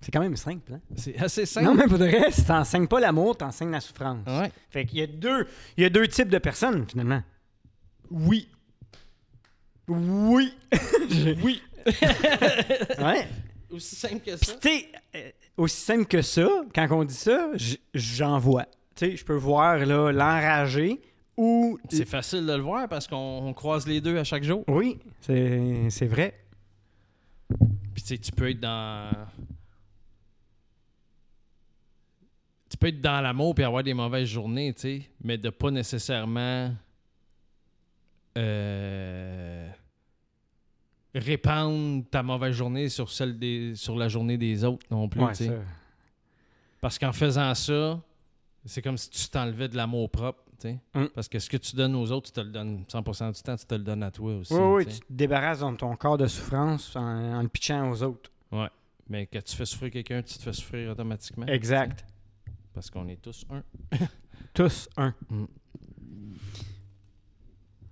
[0.00, 0.74] C'est quand même simple.
[0.74, 0.80] Hein?
[0.94, 1.66] C'est assez simple.
[1.66, 4.24] Non, mais pour vrai, si t'enseignes pas l'amour, t'enseignes la souffrance.
[4.26, 4.50] Ouais.
[4.70, 7.22] Fait qu'il y a deux, il y a deux types de personnes, finalement.
[8.10, 8.48] Oui.
[9.88, 10.52] Oui.
[11.42, 11.62] Oui.
[11.86, 13.28] ouais.
[13.70, 14.54] Aussi simple que ça.
[14.60, 17.50] tu sais, euh, aussi simple que ça, quand on dit ça,
[17.94, 18.64] j'en vois.
[18.94, 21.00] Tu sais, je peux voir là l'enragé
[21.36, 21.78] ou.
[21.88, 24.64] C'est facile de le voir parce qu'on on croise les deux à chaque jour.
[24.68, 26.38] Oui, c'est c'est vrai.
[27.94, 29.10] Puis tu sais, tu peux être dans.
[32.70, 35.70] Tu peux être dans l'amour puis avoir des mauvaises journées, tu sais, mais de pas
[35.70, 36.72] nécessairement.
[38.36, 39.68] euh,
[41.14, 45.34] répandre ta mauvaise journée sur celle des sur la journée des autres non plus Ouais,
[45.34, 45.44] ça.
[46.80, 48.00] parce qu'en faisant ça
[48.64, 50.42] c'est comme si tu t'enlevais de l'amour propre.
[50.92, 51.04] Mm.
[51.14, 53.54] parce que ce que tu donnes aux autres tu te le donnes 100% du temps
[53.56, 56.18] tu te le donnes à toi aussi Oui, oui, tu te débarrasses de ton corps
[56.18, 57.00] de souffrance en,
[57.38, 58.30] en le pitchant aux autres.
[59.08, 62.04] mais quand tu fais souffrir quelqu'un tu te fais souffrir automatiquement Exact.
[62.74, 63.62] Parce qu'on est tous un.
[64.54, 65.14] Tous un.
[65.30, 65.44] Mm.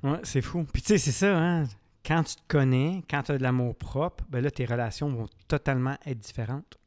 [0.03, 0.65] Ouais, c'est fou.
[0.73, 1.65] Puis tu sais, c'est ça, hein?
[2.07, 5.27] Quand tu te connais, quand tu as de l'amour propre, ben là, tes relations vont
[5.49, 6.79] totalement être différentes.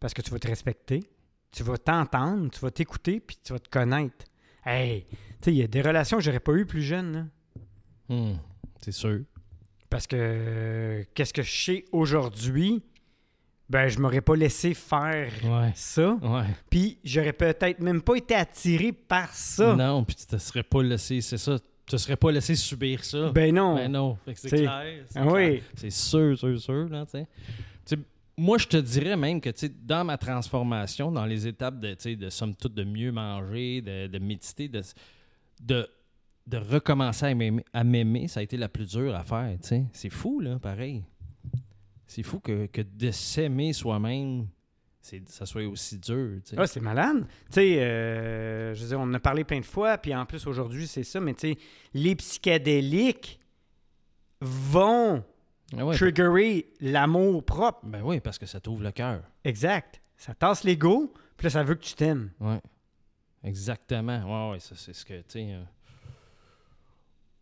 [0.00, 1.00] Parce que tu vas te respecter,
[1.50, 4.26] tu vas t'entendre, tu vas t'écouter, puis tu vas te connaître.
[4.64, 5.06] Hey!
[5.10, 7.30] Tu sais, il y a des relations que j'aurais pas eues plus jeune.
[8.08, 8.34] Hmm,
[8.80, 9.20] C'est sûr.
[9.90, 12.82] Parce que euh, qu'est-ce que je sais aujourd'hui?
[13.70, 15.72] Ben, je m'aurais pas laissé faire Ouais.
[15.74, 16.12] ça.
[16.22, 16.44] Ouais.
[16.70, 19.74] Puis j'aurais peut-être même pas été attiré par ça.
[19.74, 21.58] Non, puis tu te serais pas laissé, c'est ça.
[21.88, 23.30] Tu te serais pas laissé subir ça.
[23.32, 23.76] Ben non.
[23.76, 24.18] Ben non.
[24.26, 25.04] C'est T'sais, clair.
[25.08, 25.32] c'est Ah clair.
[25.52, 25.62] oui.
[25.74, 27.04] C'est sûr, sûr, sûr, là,
[28.36, 29.50] Moi, je te dirais même que,
[29.82, 34.18] dans ma transformation, dans les étapes de, de somme toute, de mieux manger, de, de
[34.18, 34.82] méditer, de,
[35.60, 35.88] de,
[36.46, 37.34] de recommencer
[37.72, 39.56] à m'aimer, ça a été la plus dure à faire.
[39.92, 41.02] C'est fou, là, pareil.
[42.06, 44.46] C'est fou que, que de s'aimer soi-même,
[45.26, 46.40] ça soit aussi dur.
[46.56, 47.26] Ah, c'est malade.
[47.46, 50.24] Tu sais, euh, je veux dire, on en a parlé plein de fois, puis en
[50.26, 51.58] plus aujourd'hui, c'est ça, mais tu sais,
[51.94, 53.38] les psychédéliques
[54.40, 55.24] vont
[55.76, 57.80] Ah ouais, triggerer l'amour propre.
[57.84, 59.22] ben oui, parce que ça t'ouvre le cœur.
[59.44, 60.00] Exact.
[60.16, 62.30] Ça tasse l'ego, puis là, ça veut que tu t'aimes.
[62.40, 62.60] Ouais.
[63.44, 64.48] Exactement.
[64.48, 65.48] Ouais, ouais, ça, c'est ce que, tu sais.
[65.52, 65.62] euh,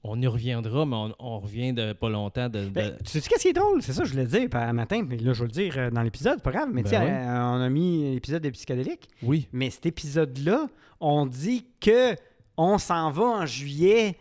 [0.08, 2.64] on y reviendra, mais on, on revient de pas longtemps de.
[2.64, 3.82] de- Ben, tu sais qu'est-ce qui est drôle?
[3.82, 6.02] C'est ça, je voulais dire par matin, puis là, je vais le dire euh, dans
[6.02, 7.10] l'épisode, pas grave, mais Ben tu sais, ouais.
[7.10, 9.48] euh, on a mis l'épisode des psychédéliques, Oui.
[9.52, 10.66] mais cet épisode-là,
[11.00, 12.14] on dit que
[12.56, 14.16] on s'en va en juillet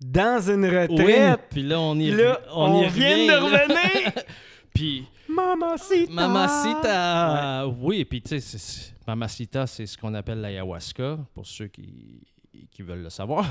[0.00, 1.40] dans une Oui, retraite.
[1.50, 4.12] puis là, on y, Puis là, on y vient revient, de revenir.
[4.74, 6.12] Puis, Mamacita!
[6.12, 7.66] Mamacita!
[7.80, 12.20] Oui, puis tu sais, Mamacita, c'est ce qu'on appelle l'ayahuasca, pour ceux qui,
[12.70, 13.46] qui veulent le savoir.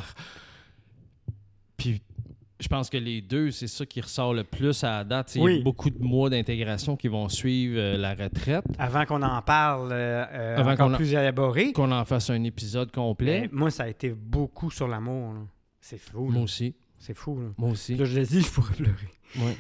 [2.66, 5.36] Je pense que les deux, c'est ça qui ressort le plus à la date.
[5.36, 5.60] Il y Oui.
[5.60, 8.66] a beaucoup de mois d'intégration qui vont suivre euh, la retraite.
[8.80, 12.32] Avant qu'on en parle euh, euh, Avant encore qu'on en- plus élaboré, Qu'on en fasse
[12.32, 13.42] un épisode complet.
[13.42, 15.34] mais moi, ça a été beaucoup sur l'amour.
[15.36, 15.40] là.
[15.80, 16.26] C'est fou.
[16.26, 16.34] là.
[16.34, 16.74] Moi aussi.
[16.98, 17.40] C'est fou.
[17.40, 17.50] Là.
[17.56, 17.94] Moi aussi.
[17.98, 19.12] Là, je l'ai dit, je pourrais pleurer.
[19.38, 19.58] Ouais.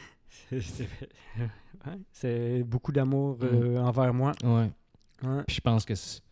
[0.49, 0.87] C'est- C'est
[1.39, 3.37] ouais, c'est beaucoup d'amour
[3.81, 4.31] envers moi.
[4.43, 4.71] Ouais.
[5.23, 5.43] Ouais.
[5.45, 6.23] Puis je pense que c'est-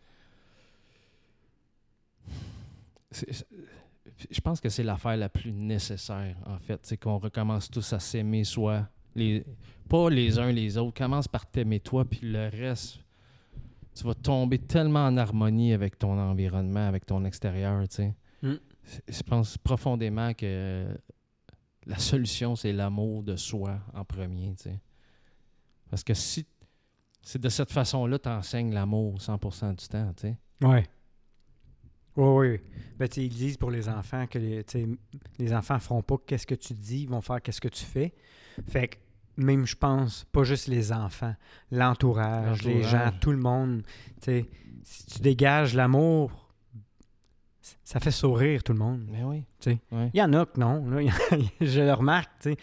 [4.30, 7.98] je pense que c'est l'affaire la plus nécessaire en fait, c'est qu'on recommence tous à
[7.98, 9.44] s'aimer soi, les
[9.88, 13.04] pas les uns les autres, commence par t'aimer toi puis le reste
[13.94, 18.14] tu vas tomber tellement en harmonie avec ton environnement, avec ton extérieur, tu sais.
[18.42, 18.54] Mm.
[19.08, 20.86] Je pense profondément que
[21.86, 24.80] la solution c'est l'amour de soi en premier, tu sais.
[25.90, 26.44] Parce que si
[27.22, 30.38] c'est de cette façon-là tu enseignes l'amour 100% du temps, tu sais.
[30.60, 30.86] Ouais.
[32.16, 32.60] Oui, oui.
[32.98, 34.96] Ben, tu ils disent pour les enfants que les, tu
[35.52, 38.12] enfants feront pas qu'est-ce que tu dis, ils vont faire qu'est-ce que tu fais.
[38.68, 38.96] Fait que
[39.36, 41.34] même, je pense, pas juste les enfants,
[41.72, 43.82] l'entourage, les gens, tout le monde.
[44.22, 44.44] Tu
[44.84, 46.50] si tu dégages l'amour,
[47.82, 49.06] ça fait sourire tout le monde.
[49.10, 49.44] Mais oui.
[49.58, 49.76] Tu.
[49.90, 50.86] Il y en a que non.
[50.88, 51.00] là.
[51.60, 52.56] je le remarque, tu sais.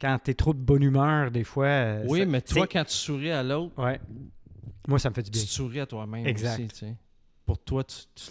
[0.00, 1.66] Quand tu es trop de bonne humeur, des fois.
[1.66, 4.00] euh, Oui, ça- mais toi, quand tu souris à l'autre, Ouais.
[4.86, 5.44] Moi, ça me fait du tu bien.
[5.44, 6.86] te souris à toi-même aussi, tu.
[7.44, 8.24] Pour toi, tu, tu,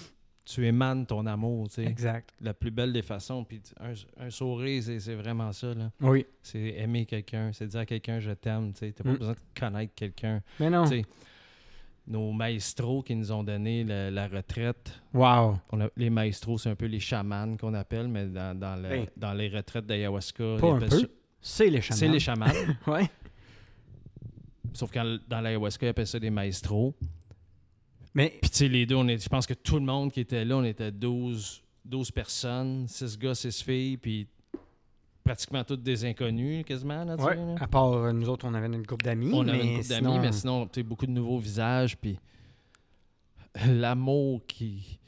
[0.49, 1.83] tu émanes ton amour, tu sais.
[1.85, 2.29] Exact.
[2.39, 3.43] La plus belle des façons.
[3.43, 3.93] Puis un,
[4.25, 5.91] un sourire, c'est vraiment ça, là.
[5.99, 6.25] Oui.
[6.41, 8.93] C'est aimer quelqu'un, c'est dire à quelqu'un je t'aime, tu sais.
[8.93, 9.17] T'as pas Mm.
[9.17, 10.41] besoin de connaître quelqu'un.
[10.59, 10.83] Mais non.
[10.85, 11.05] Tu sais,
[12.07, 15.59] Nos maestros qui nous ont donné la, la retraite, Wow.
[15.73, 18.87] on a- les maestros, c'est un peu les chamans qu'on appelle, mais dans, dans, le-
[18.89, 19.05] Ben.
[19.17, 21.09] dans les retraites d'ayahuasca, Pas un peu.
[21.41, 21.97] C'est les chamans.
[21.99, 22.45] c'est les chamans.
[22.87, 23.09] Ouais.
[24.73, 26.93] Sauf que dans l'ayahuasca, ils appellent ça des maestros.
[28.17, 30.19] Mais Puis tu sais, les deux, on est, je pense que tout le monde qui
[30.21, 34.27] était là, on était 12, 12 personnes, 6 gars, 6 filles, puis
[35.23, 37.03] pratiquement tous des inconnus, quasiment.
[37.05, 37.55] Là, Ouais, là.
[37.59, 39.29] à part euh, nous autres, on avait notre groupe d'amis.
[39.33, 41.95] On avait mais une couple d'amis, sinon- mais sinon, tu sais, beaucoup de nouveaux visages.
[41.97, 42.17] Puis
[43.67, 44.99] l'amour qui.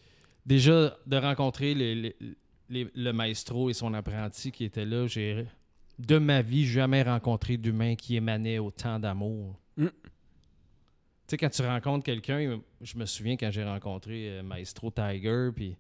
[0.45, 2.15] Déjà, de rencontrer les- les-
[2.69, 5.45] les- le maestro et son apprenti qui étaient là, j'ai.
[5.97, 9.59] De ma vie, jamais rencontré d'humain qui émanait autant d'amour.
[9.77, 9.87] Mm.
[11.29, 15.49] Tu sais, quand tu rencontres quelqu'un, je me souviens quand j'ai rencontré euh, Maestro Tiger,
[15.55, 15.77] puis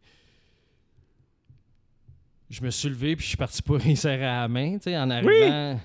[2.51, 4.97] je me suis levé, puis je suis parti pour serrer à la main, tu sais,
[4.99, 5.79] en arrivant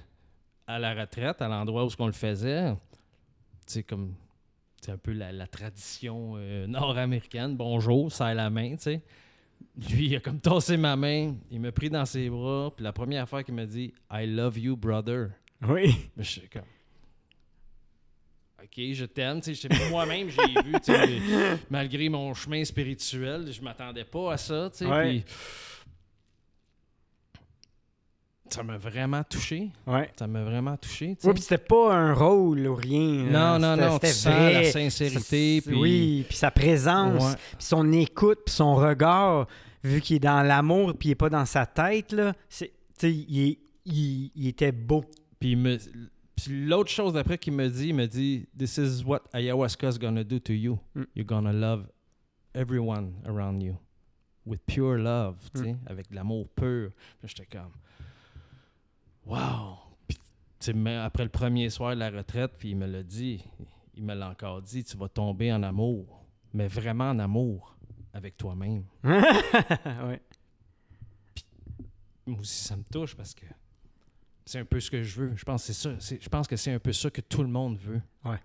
[0.66, 2.74] à la retraite, à l'endroit où ce qu'on le faisait.
[3.66, 4.14] Tu sais, comme,
[4.82, 7.56] c'est un peu la, la tradition euh, nord-américaine.
[7.56, 9.02] Bonjour, serre la main, tu sais.
[9.78, 12.92] Lui, il a comme tassé ma main, il m'a pris dans ses bras, puis la
[12.92, 15.30] première affaire qu'il m'a dit, I love you, brother.
[15.66, 16.10] Oui.
[16.18, 16.64] Mais je suis comme.
[18.64, 19.40] Ok, je t'aime.
[19.90, 24.70] Moi-même, j'ai vu, malgré mon chemin spirituel, je m'attendais pas à ça.
[24.80, 25.22] Ouais.
[28.48, 29.70] ça m'a vraiment touché.
[29.86, 30.10] Ouais.
[30.16, 31.16] Ça m'a vraiment touché.
[31.24, 33.24] Oui, puis c'était pas un rôle ou rien.
[33.24, 33.58] non, là.
[33.58, 34.52] non, non, C'était vrai.
[34.54, 35.60] la sincérité.
[35.66, 39.46] Puis- Oui, puis sa présence, puis son écoute, puis son regard,
[39.82, 42.70] vu qu'il est dans l'amour, puis il est pas dans sa tête, là, c'est,
[43.02, 45.04] il, est- il- il était beau.
[45.40, 45.90] Puis, il me- puis
[46.48, 50.38] l'autre chose d'après qu'il me dit, il me dit This is what ayahuasca's gonna do
[50.40, 50.78] to you.
[50.94, 51.02] Mm.
[51.14, 51.86] You're gonna love
[52.54, 53.76] everyone around you.
[54.46, 55.78] With pure love, tu sais, Mm.
[55.86, 56.90] avec de l'amour pur.
[57.20, 57.72] Puis j'étais comme
[59.26, 59.78] Wow!
[60.06, 60.18] Puis,
[60.96, 63.42] après le premier soir de la retraite, puis il me l'a dit,
[63.94, 67.74] il me l'a encore dit Tu vas tomber en amour, mais vraiment en amour
[68.12, 68.84] avec toi-même.
[69.04, 70.20] ouais.
[72.26, 73.46] moi aussi, ça me touche parce que
[74.46, 75.32] c'est un peu ce que je veux.
[75.36, 76.16] Je pense que c'est ça.
[76.20, 78.00] Je pense que c'est un peu ça que tout le monde veut.
[78.24, 78.38] Ouais.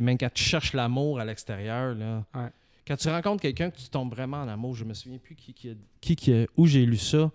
[0.00, 2.24] Même quand tu cherches l'amour à l'extérieur, là.
[2.34, 2.50] Ouais.
[2.86, 5.52] Quand tu rencontres quelqu'un que tu tombes vraiment en amour, je me souviens plus qui,
[5.52, 7.30] qui, a- qui, où j'ai lu ça.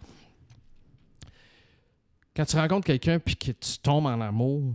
[2.36, 4.74] Quand tu rencontres quelqu'un puis que tu tombes en amour,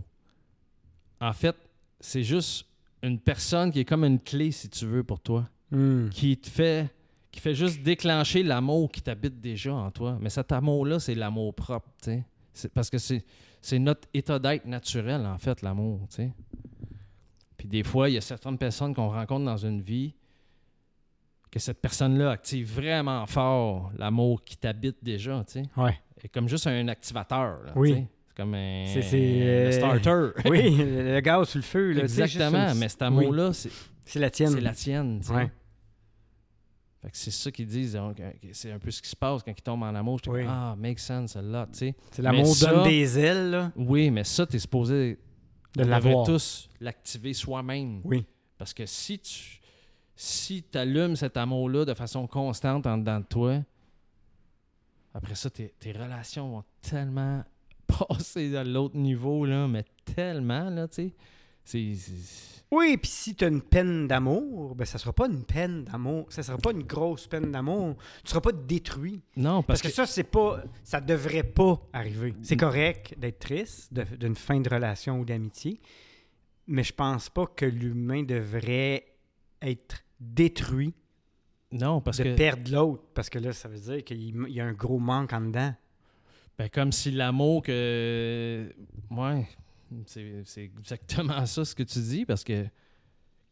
[1.19, 1.55] en fait,
[1.99, 2.65] c'est juste
[3.03, 6.09] une personne qui est comme une clé, si tu veux, pour toi Hmm.
[6.09, 6.89] qui te fait
[7.31, 10.17] qui fait juste déclencher l'amour qui t'habite déjà en toi.
[10.19, 12.23] Mais cet amour-là, c'est l'amour propre, tu sais.
[12.73, 13.23] Parce que c'est,
[13.79, 16.07] notre état d'être naturel, en fait, l'amour.
[17.57, 20.13] Puis des fois, il y a certaines personnes qu'on rencontre dans une vie
[21.51, 25.63] que cette personne-là active vraiment fort l'amour qui t'habite déjà, tu.
[25.77, 25.97] Ouais.
[26.23, 27.89] Et comme juste un activateur, là, Oui.
[27.89, 28.07] tu sais.
[28.27, 30.29] C'est comme un, euh, starter.
[30.49, 31.91] Oui, le gaz sur le feu.
[31.91, 33.71] Là, juste Exactement, mais cet amour-là, c'est,
[34.05, 34.51] C'est la tienne.
[34.51, 35.21] c'est la tienne.
[35.31, 35.51] Ouais.
[37.01, 37.97] Fait que c'est ça qu'ils disent.
[38.15, 40.19] que c'est un peu ce qui se passe quand ils tombent en amour.
[40.27, 40.41] Oui.
[40.41, 41.95] comme, ah, make sense, là, tu sais.
[42.11, 45.17] C'est l'amour donne des ailes, là, Oui, mais ça, t'es supposé.
[45.75, 46.25] de l'avoir.
[46.25, 48.01] tous l'activer soi-même.
[48.03, 48.25] Oui.
[48.57, 49.59] Parce que si tu
[50.15, 53.63] si allumes cet amour-là de façon constante en dedans de toi,
[55.13, 57.41] après ça, tes, tes relations vont tellement
[57.87, 61.13] passer à l'autre niveau, là, mais tellement, là, tu sais.
[61.71, 65.83] C'est- Oui, puis si tu as une peine d'amour, ben ça sera pas une peine
[65.85, 69.21] d'amour, ça sera pas une grosse peine d'amour, tu seras pas détruit.
[69.37, 72.35] Non, Parce, parce, que, que, ça c'est pas ça devrait pas arriver.
[72.43, 72.59] C'est Mm.
[72.59, 75.79] correct d'être triste d'une fin de relation ou d'amitié,
[76.67, 79.05] mais je pense pas que l'humain devrait
[79.61, 80.93] être détruit
[81.71, 84.59] non, parce de que perdre l'autre parce que là ça veut dire qu'il il y
[84.61, 85.73] a un gros manque en dedans.
[86.57, 88.71] Ben, comme si l'amour que.
[89.11, 89.47] Ouais,
[90.05, 92.65] c'est exactement ça ce que tu dis parce que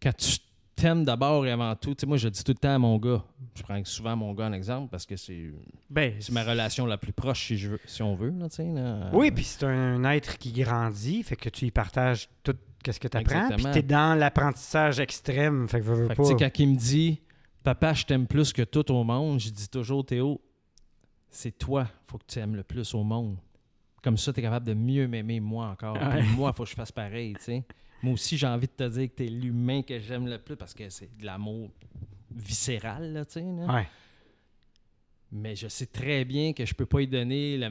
[0.01, 0.37] quand tu
[0.75, 2.97] t'aimes d'abord et avant tout, tu sais, moi je dis tout le temps à mon
[2.97, 3.23] gars,
[3.55, 5.51] je prends souvent mon gars en exemple parce que c'est
[5.89, 9.09] Ben, ma relation la plus proche si, je veux, si on veut, là, là.
[9.13, 13.07] Oui, puis c'est un être qui grandit, fait que tu y partages tout ce que
[13.07, 16.23] tu apprends, puis tu es dans l'apprentissage extrême, fait que veux, veux Fait que, pas.
[16.25, 17.21] sais, quand il me dit
[17.63, 20.39] Papa, je t'aime plus que tout au monde, je dis toujours Théo,
[21.29, 23.37] c'est toi, faut que tu aimes le plus au monde.
[24.03, 25.95] Comme ça, tu es capable de mieux m'aimer moi encore.
[25.97, 26.21] Ouais.
[26.21, 27.63] Puis moi, il faut que je fasse pareil, tu sais.
[28.03, 30.55] Moi aussi, j'ai envie de te dire que tu es l'humain que j'aime le plus
[30.55, 31.71] parce que c'est de l'amour
[32.31, 33.41] viscéral, là, tu sais.
[33.41, 33.73] là.
[33.73, 33.87] Ouais.
[35.31, 37.69] Mais je sais très bien que je peux pas y donner la,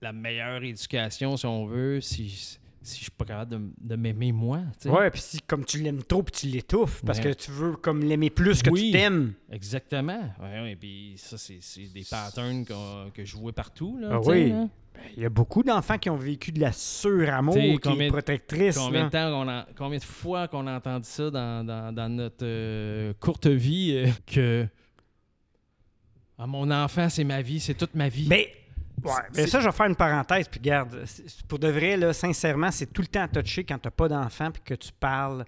[0.00, 4.32] la meilleure éducation, si on veut, si, si je suis pas capable de, de m'aimer
[4.32, 4.90] moi, tu sais.
[4.90, 7.24] Ouais, puis si comme tu l'aimes trop, puis tu l'étouffes, parce Ouais.
[7.24, 8.86] que tu veux comme l'aimer plus que Oui.
[8.86, 9.34] tu t'aimes.
[9.50, 10.20] Exactement.
[10.40, 11.58] Ouais, ouais, puis ça, c'est
[11.92, 13.98] des patterns que je vois partout.
[14.00, 14.48] Là, Ah oui.
[14.50, 14.66] là.
[14.92, 17.78] Ben, Il y a beaucoup d'enfants qui ont vécu de la sur-amour T'sais, qui est
[17.78, 18.76] combien- protectrice.
[18.76, 19.06] Combien là.
[19.06, 23.12] de, temps a, combien de fois qu'on a entendu ça dans, dans- dans notre euh,
[23.20, 24.66] courte vie euh, que
[26.38, 28.26] ah, mon enfant, c'est ma vie, c'est toute ma vie.
[28.28, 28.50] Mais,
[29.04, 31.04] ouais, mais ça, je vais faire une parenthèse, puis garde,
[31.48, 34.50] pour de vrai, là, sincèrement, c'est tout le temps touché quand tu n'as pas d'enfant
[34.50, 35.44] puis que tu parles.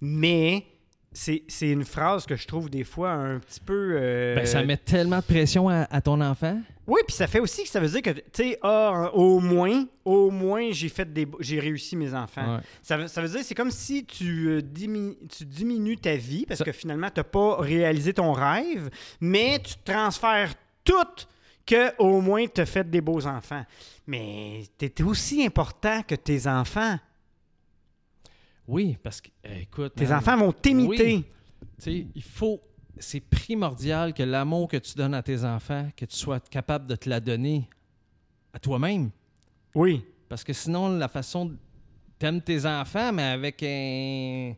[0.00, 0.64] Mais
[1.12, 3.96] c'est c'est une phrase que je trouve des fois un petit peu.
[4.00, 6.60] euh, Ben, ça met tellement de pression à, à ton enfant.
[6.86, 9.84] Oui, puis ça fait aussi que ça veut dire que, tu sais, ah, au moins,
[10.04, 12.56] au moins, j'ai fait des, j'ai réussi mes enfants.
[12.56, 12.62] Ouais.
[12.82, 16.46] Ça, veut, ça veut dire, c'est comme si tu, euh, diminu- tu diminues ta vie
[16.46, 20.94] parce Ça- que finalement, tu n'as pas réalisé ton rêve, mais tu transfères tout
[21.70, 23.64] que au moins tu as fait des beaux enfants.
[24.06, 26.98] Mais tu es aussi important que tes enfants.
[28.66, 29.94] Oui, parce que, euh, écoute.
[29.94, 31.16] Tes man, enfants vont t'imiter.
[31.16, 31.24] Oui.
[31.78, 32.60] Tu sais, il faut.
[32.98, 36.96] C'est primordial que l'amour que tu donnes à tes enfants, que tu sois capable de
[36.96, 37.68] te la donner
[38.52, 39.10] à toi-même.
[39.74, 40.04] Oui.
[40.28, 41.56] Parce que sinon, la façon.
[42.18, 44.54] T'aimes tes enfants, mais avec un.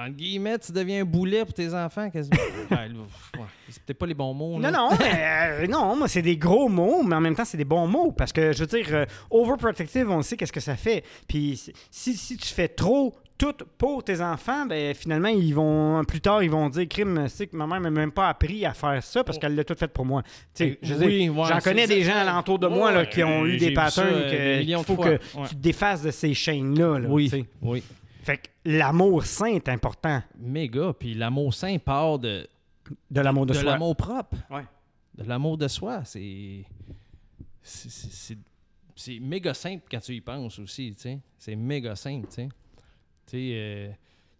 [0.00, 2.08] Entre guillemets, tu deviens un boulet pour tes enfants.
[2.10, 2.36] quasiment.
[2.70, 4.54] Ouais, c'est peut-être pas les bons mots.
[4.54, 4.70] Non, là.
[4.70, 7.64] non, mais, euh, non, moi, c'est des gros mots, mais en même temps, c'est des
[7.64, 8.10] bons mots.
[8.12, 11.04] Parce que, je veux dire, euh, overprotective, on sait qu'est-ce que ça fait.
[11.28, 11.60] Puis,
[11.90, 16.42] si, si tu fais trop tout pour tes enfants, ben finalement, ils vont, plus tard,
[16.42, 19.24] ils vont dire, crime, c'est que ma mère m'a même pas appris à faire ça
[19.24, 20.22] parce qu'elle l'a tout fait pour moi.
[20.54, 23.46] Tu sais, je Oui, ouais, j'en connais des gens alentour de moi là, qui ont
[23.46, 25.04] eu des patterns ça, euh, que- des faut fois.
[25.06, 25.48] que Ouais.
[25.48, 26.98] tu te défasses de ces chaînes-là.
[26.98, 27.30] là, Oui,
[27.62, 27.82] oui.
[28.30, 30.92] Fait que l'amour sain est important Méga.
[30.92, 32.48] Puis l'amour sain part de,
[33.10, 33.72] de l'amour de, de soi.
[33.72, 34.36] l'amour propre.
[34.50, 34.64] Ouais.
[35.16, 36.04] De l'amour de soi.
[36.04, 36.64] C'est.
[37.62, 38.38] c'est-
[39.20, 41.18] méga simple quand tu y penses aussi, tu sais.
[41.38, 42.48] C'est méga simple, tu sais.
[43.26, 43.90] Tu sais, euh,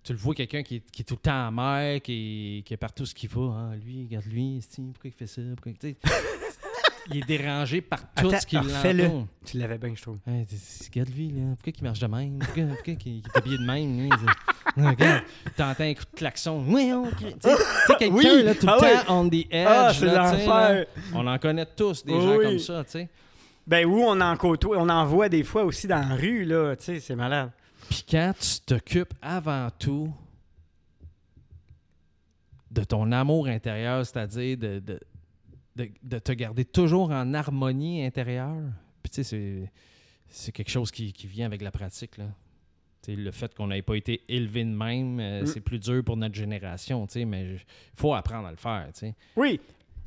[0.03, 2.77] tu le vois quelqu'un qui, est- qui est tout le temps amer, qui, qui est
[2.77, 3.51] partout ce qu'il faut.
[3.51, 5.43] Ah, lui, regarde lui, pourquoi il fait ça?
[5.57, 5.73] Pourquoi...
[7.11, 9.27] il est dérangé par tout Attends, ce qui l'entoure.
[9.45, 10.19] Tu l'avais bien, je trouve.
[10.27, 10.47] Hey,
[10.93, 11.43] regarde lui, là.
[11.57, 12.39] Pourquoi il marche de même?
[12.39, 14.01] Pourquoi, pourquoi qu'il il est habillé de même?
[14.01, 14.11] lui?
[14.77, 15.23] Regarde,
[15.57, 16.65] t'entends un coup de klaxon.
[16.69, 17.07] Oui, on...
[17.11, 17.57] Tu sais,
[17.99, 18.89] quelqu'un, Oui, là, tout le ah oui.
[19.07, 19.67] temps on the edge.
[19.67, 20.33] Ah, là, là.
[20.33, 20.87] l'enfer.
[21.15, 23.09] On en connaît tous, des Oui, gens comme ça, tu sais.
[23.67, 26.75] Ben, où on en côtoie, on en voit des fois aussi dans la rue, là,
[26.77, 27.51] tu sais, c'est malade.
[27.89, 30.13] Puis quand tu t'occupes avant tout
[32.71, 35.01] de ton amour intérieur, c'est-à-dire de, de,
[35.85, 38.63] de- de te garder toujours en harmonie intérieure,
[39.03, 39.69] puis tu sais,
[40.29, 42.27] c'est, quelque chose qui, qui vient avec la pratique, là.
[43.09, 45.47] Le fait qu'on n'ait pas été élevé de même, euh, Mm.
[45.47, 47.61] c'est plus dur pour notre génération, mais il
[47.97, 48.89] faut apprendre à le faire.
[49.37, 49.59] Oui,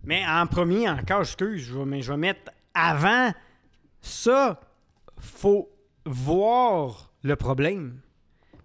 [0.03, 3.31] mais en premier, encore, excuse, je vais, mais je vais mettre avant
[3.99, 4.61] ça,
[5.17, 5.69] faut
[6.05, 7.99] voir le problème.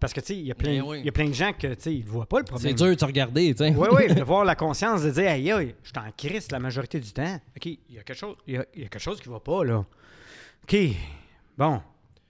[0.00, 0.98] Parce que, tu sais, il y, a plein- Ben oui.
[1.00, 2.50] il y a plein de gens que, tu sais, ils ne voient pas le C'est
[2.52, 2.74] problème.
[2.76, 3.74] dur de se regarder, tu sais.
[3.74, 6.60] Oui, oui, de voir la conscience, de dire, aïe, aïe, je suis en crise la
[6.60, 7.40] majorité du temps.
[7.56, 9.28] OK, il y a quelque chose, il y a, il y a quelque chose qui
[9.28, 9.84] va pas, là.
[10.64, 10.76] OK,
[11.56, 11.80] bon,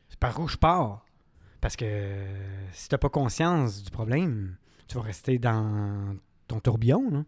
[0.09, 1.05] c'est par où je pars?
[1.61, 2.25] Parce que
[2.73, 7.25] si tu n'as pas conscience du problème, tu vas rester dans ton tourbillon, là.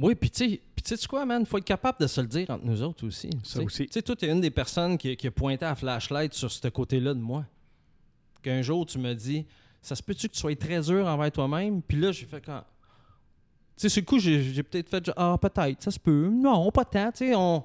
[0.00, 2.28] Oui, puis tu sais, puis tu sais quoi, man, faut être capable de se le
[2.28, 3.30] dire entre nous autres aussi.
[3.42, 3.86] Ça aussi.
[3.86, 6.68] Tu sais, toi, t'es une des personnes qui, qui a pointé à flashlight sur ce
[6.68, 7.44] côté-là de moi.
[8.42, 9.46] Qu'un jour, tu me dis,
[9.82, 11.82] ça se peut-tu que tu sois très dur envers toi-même?
[11.82, 12.62] Puis là, j'ai fait quand.
[13.76, 16.28] Tu sais, le coup, j'ai peut-être fait, genre, ah, peut-être, ça se peut.
[16.32, 17.64] Non, pas tant, tu sais, on.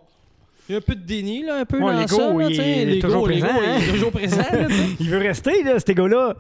[0.70, 2.56] Il y a un peu de déni, là, un peu Ouais, dans ça, là, il
[2.56, 2.98] tu sais.
[2.98, 3.94] est toujours présent, il est hein?
[3.94, 4.68] toujours présent, là.
[5.00, 6.38] Il veut rester, là, cet gars-là.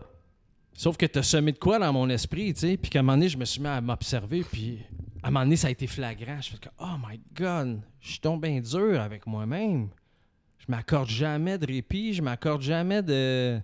[0.75, 3.17] Sauf que t'as semé de quoi dans mon esprit, tu sais, puis qu'à un moment
[3.17, 4.79] donné, je me suis mis à m'observer, puis
[5.21, 6.39] à un moment donné, ça a été flagrant.
[6.41, 9.89] Je fais que, oh my God, je suis tombé dur avec moi-même.
[10.59, 13.59] Je m'accorde jamais de répit, je m'accorde jamais de.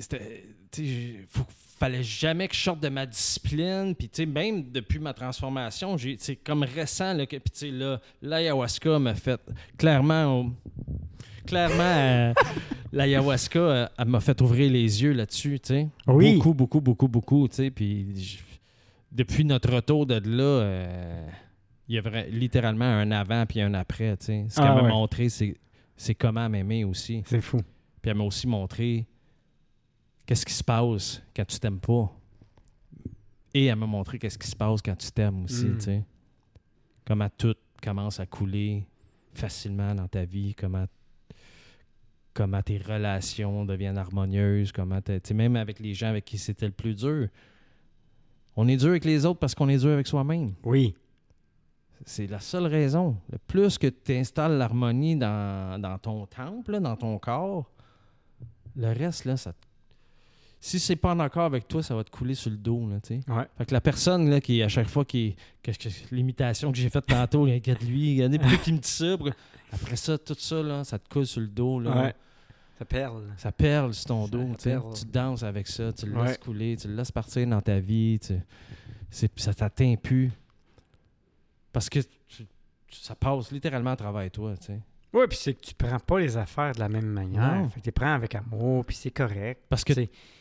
[0.00, 0.44] C'était.
[0.70, 1.46] Tu sais, faut-
[1.78, 3.94] fallait jamais que je sorte de ma discipline.
[3.96, 7.58] Puis, tu sais, même depuis ma transformation, j'ai, c'est comme récent, là, que, puis, tu
[7.58, 9.40] sais, là, l'ayahuasca m'a fait
[9.76, 10.52] clairement.
[11.44, 12.32] Clairement, euh,
[12.92, 15.88] l'ayahuasca, euh, elle m'a fait ouvrir les yeux là-dessus, tu sais.
[16.06, 16.36] Oui.
[16.36, 17.70] Beaucoup, beaucoup, beaucoup, beaucoup, tu sais.
[17.70, 18.38] Puis
[19.10, 21.26] depuis notre retour de là, euh,
[21.88, 24.46] il y a vra- littéralement un avant puis un après, tu sais.
[24.48, 24.88] Ce qu'elle Ah m'a ouais.
[24.88, 25.56] montré, c'est,
[25.96, 27.22] c'est comment m'aimer aussi.
[27.26, 27.58] C'est fou.
[28.00, 29.04] Puis elle m'a aussi montré
[30.26, 32.12] qu'est-ce qui se passe quand tu t'aimes pas?
[33.54, 35.74] Et elle m'a montré qu'est-ce qui se passe quand tu t'aimes aussi, Mm.
[35.78, 36.04] tu sais.
[37.04, 38.86] Comment tout commence à couler
[39.34, 40.86] facilement dans ta vie, comment
[42.34, 46.72] comment tes relations deviennent harmonieuses, comment tu même avec les gens avec qui c'était le
[46.72, 47.28] plus dur.
[48.56, 50.52] On est dur avec les autres parce qu'on est dur avec soi-même.
[50.64, 50.94] Oui.
[52.06, 53.16] C'est la seule raison.
[53.30, 57.70] Le plus que tu installes l'harmonie dans, dans ton temple, là, dans ton corps,
[58.76, 59.58] le reste, là, ça te-
[60.64, 62.88] si c'est pas en accord avec toi, ça va te couler sur le dos.
[62.88, 63.30] Là, tu sais.
[63.30, 63.46] Ouais.
[63.58, 66.88] fait que la personne là, qui, à chaque fois, qui que, que- l'imitation que j'ai
[66.88, 69.16] faite tantôt, regarde lui, regardez pourquoi il me dit ça.
[69.72, 71.80] Après ça, tout ça, là, ça te coule sur le dos.
[71.80, 72.02] Là.
[72.04, 72.14] Ouais.
[72.78, 73.24] Ça perle.
[73.36, 74.44] Ça perle sur ton Ça dos.
[74.54, 74.70] tu sais.
[74.70, 74.94] perle.
[74.94, 76.26] Tu danses avec ça, tu le Ouais.
[76.28, 78.18] laisses couler, tu le laisses partir dans ta vie.
[78.20, 78.34] Tu...
[79.10, 80.30] c'est- Ça t'atteint plus.
[81.72, 82.46] Parce que tu-
[82.88, 84.54] tu- ça passe littéralement à travers toi.
[84.56, 84.80] tu sais.
[85.12, 87.54] Oui, puis c'est que tu prends pas les affaires de la même manière.
[87.56, 87.68] Non.
[87.68, 89.62] Fait que tu les prends avec amour, puis c'est correct.
[89.68, 89.92] Parce que,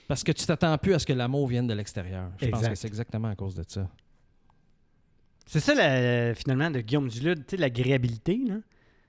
[0.08, 2.32] parce que tu t'attends plus à ce que l'amour vienne de l'extérieur.
[2.40, 3.88] Je pense que c'est exactement à cause de ça.
[5.46, 8.56] C'est ça, la- finalement, de Guillaume Dulude, tu sais, l'agréabilité, là.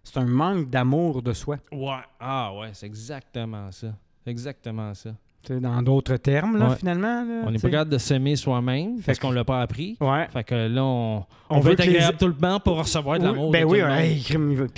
[0.02, 1.58] C'est un manque d'amour de soi.
[1.70, 2.00] Ouais.
[2.18, 3.94] Ah ouais, c'est exactement ça.
[4.26, 5.14] Exactement ça.
[5.48, 6.76] Dans d'autres termes, là, Ouais.
[6.76, 7.24] finalement.
[7.24, 9.96] là, On n'est pas capable de s'aimer soi-même parce qu'on l'a pas appris.
[10.00, 10.28] Ouais.
[10.32, 12.60] Fait que là, on, on, On veut veut être que les- agréable tout le temps
[12.60, 13.50] pour recevoir de l'amour.
[13.50, 13.90] Ben de oui, tout le
[14.38, 14.68] monde.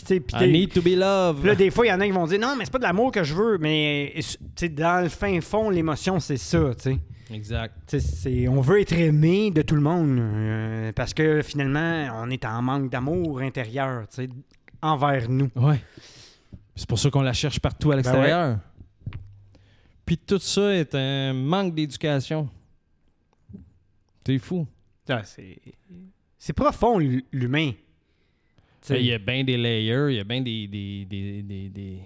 [0.41, 1.45] hey, I need to be loved.
[1.45, 2.85] Là, des fois, il y en a qui vont dire non, mais c'est pas de
[2.85, 4.15] l'amour que je veux, mais
[4.73, 6.99] dans le fin fond, l'émotion, c'est ça, tu sais.
[7.33, 7.75] Exact.
[7.99, 12.45] C'est- on veut être aimé de tout le monde euh, parce que finalement, on est
[12.45, 14.05] en manque d'amour intérieur,
[14.83, 15.51] envers nous.
[15.57, 15.81] Ouais.
[16.77, 18.59] C'est pour ça qu'on la cherche partout à l'extérieur.
[20.05, 22.49] Puis tout ça est un manque d'éducation.
[24.27, 24.67] C'est fou.
[25.09, 25.59] Ah, c'est
[26.39, 27.73] c'est profond, l'humain.
[27.73, 31.43] Tu sais, Il y a bien des layers, il y a bien des, des, des,
[31.43, 32.01] des, des-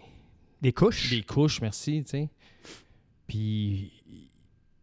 [0.61, 1.11] des couches.
[1.11, 2.29] des couches, merci, tu sais.
[3.27, 3.93] Puis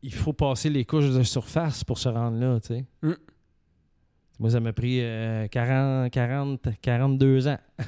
[0.02, 2.86] il faut passer les couches de surface pour se rendre là, tu sais.
[3.02, 3.14] Mm.
[4.40, 7.60] Moi, ça m'a pris euh, 40, 40, 42 ans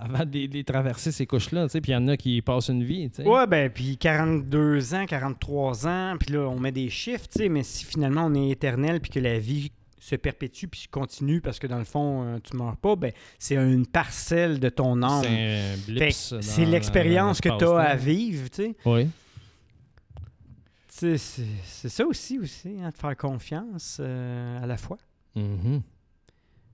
[0.00, 1.80] avant de les, de les traverser, ces couches-là, tu sais.
[1.80, 3.28] Puis il y en a qui passent une vie, tu sais.
[3.28, 7.48] Ouais, ben, puis 42 ans, 43 ans, puis là, on met des chiffres, tu sais,
[7.48, 11.58] mais si finalement on est éternel, puis que la vie se perpétue, puis continue, parce
[11.58, 15.24] que dans le fond, euh, tu meurs pas, ben, c'est une parcelle de ton âme.
[16.40, 18.76] C'est l'expérience que tu as à vivre, tu sais.
[18.84, 19.08] Oui.
[20.88, 21.16] C'est
[21.88, 24.98] ça aussi, aussi, hein, de faire confiance euh, à la fois.
[25.36, 25.82] Mhm.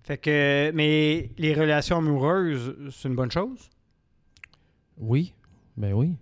[0.04, 3.70] Fait que, mais les relations amoureuses, c'est une bonne chose?
[4.98, 5.32] Oui.
[5.76, 6.14] Ben oui.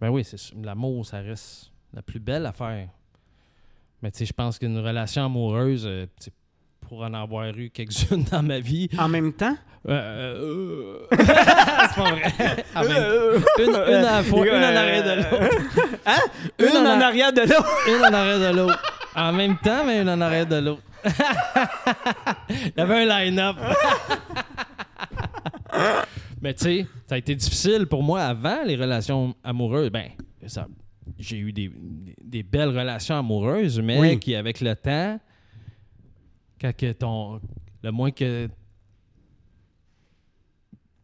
[0.00, 2.88] Ben oui, c'est l'amour, ça reste la plus belle affaire.
[4.02, 6.06] Mais tu sais, je pense qu'une relation amoureuse, euh,
[6.80, 9.56] pour en avoir eu quelques-unes dans ma vie, En même temps,
[9.88, 12.64] euh, euh, euh, c'est pas vrai.
[13.58, 13.74] Une, une
[14.04, 15.56] à la fois, une en arrière de l'autre.
[16.04, 16.18] Hein?
[16.58, 17.76] Une Une, en en, arrière de l'autre.
[17.88, 18.82] Une en arrière de l'autre.
[19.16, 20.82] En même temps, mais une en arrière de l'autre.
[22.50, 23.56] Il y avait un line-up.
[26.40, 29.90] mais tu sais, ça a été difficile pour moi avant les relations amoureuses.
[29.90, 30.10] Ben,
[30.46, 30.68] ça-
[31.18, 34.18] j'ai eu des, des- des belles relations amoureuses, mais Oui.
[34.18, 35.20] qui, avec le temps,
[36.60, 37.40] quand que ton.
[37.82, 38.48] Le moins que.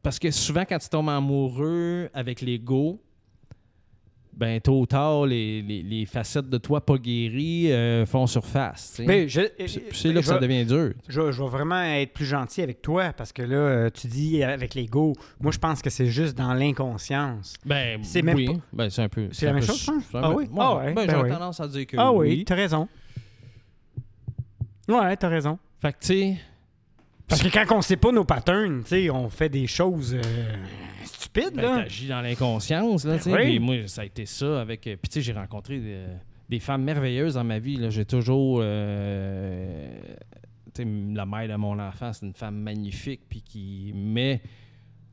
[0.02, 3.02] Parce que souvent, quand tu tombes amoureux avec l'ego,
[4.36, 9.00] ben, tôt ou tard, les, les- les facettes de toi pas guéries euh, font surface.
[9.06, 10.92] Mais je, c'est- là que ça devient dur.
[11.08, 14.42] Je, je vais vraiment être plus gentil avec toi parce que là, euh, tu dis
[14.44, 15.14] avec l'ego.
[15.40, 17.54] Moi, je pense que c'est juste dans l'inconscience.
[17.64, 18.46] Ben, C'est même oui.
[18.46, 19.28] pas- Ben, c'est un peu.
[19.32, 20.44] C'est la même peu- chose, un Ah oui?
[20.44, 21.36] Ouais, Ah ouais, ben, ben j'aurais oui.
[21.36, 22.44] tendance à dire que ah oui, oui.
[22.44, 22.88] t'as raison.
[24.88, 25.58] Ouais, t'as raison.
[25.80, 26.36] Fait que, tu sais,
[27.28, 30.22] Parce que quand on sait pas nos patterns, tu sais, on fait des choses euh,
[31.04, 31.82] stupides, ben, là.
[31.82, 33.34] t'agis dans l'inconscience, là, Ben tu sais.
[33.34, 33.58] oui.
[33.58, 34.86] Moi, ça a été ça avec...
[34.86, 36.04] euh, Puis, tu sais, j'ai rencontré des,
[36.48, 37.90] des femmes merveilleuses dans ma vie, là.
[37.90, 38.60] J'ai toujours...
[38.62, 39.88] euh,
[40.74, 43.92] tu sais, la mère de mon enfant, c'est une femme magnifique, puis qui...
[43.94, 44.40] Mais,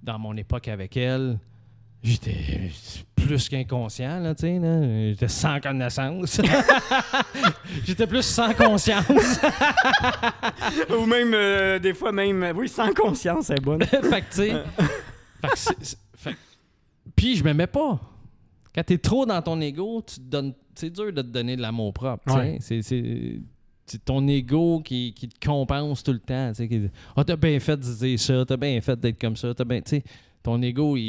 [0.04, 1.40] dans mon époque avec elle,
[2.04, 2.70] j'étais
[3.26, 4.82] plus qu'inconscient, là, tu sais, là.
[5.10, 6.42] J'étais sans connaissance.
[7.86, 9.08] j'étais plus sans conscience.
[10.98, 13.84] Ou même, euh, des fois, même, euh, oui, sans conscience, c'est bonne.
[13.86, 15.84] fait que, tu sais.
[16.16, 16.36] fait
[17.16, 18.00] Puis, je m'aimais pas.
[18.74, 20.54] Quand t'es trop dans ton ego, tu te donnes.
[20.76, 22.36] C'est dur de te donner de l'amour propre.
[22.36, 22.58] Ouais.
[22.60, 23.40] C'est- C'est
[23.86, 26.50] c'est ton ego qui, qui te compense tout le temps.
[26.52, 29.36] tu sais, qui- Ah, t'as bien fait de dire ça, t'as bien fait d'être comme
[29.36, 29.82] ça, t'as bien.
[29.82, 30.04] Tu sais,
[30.44, 31.02] ton ego, il,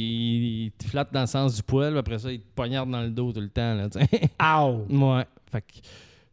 [0.67, 3.03] il te flatte dans le sens du poil, puis après ça, il te poignarde dans
[3.03, 3.75] le dos tout le temps.
[3.75, 3.89] Là.
[4.63, 4.87] Ow!
[4.89, 5.27] Ouais.
[5.51, 5.75] Fait que,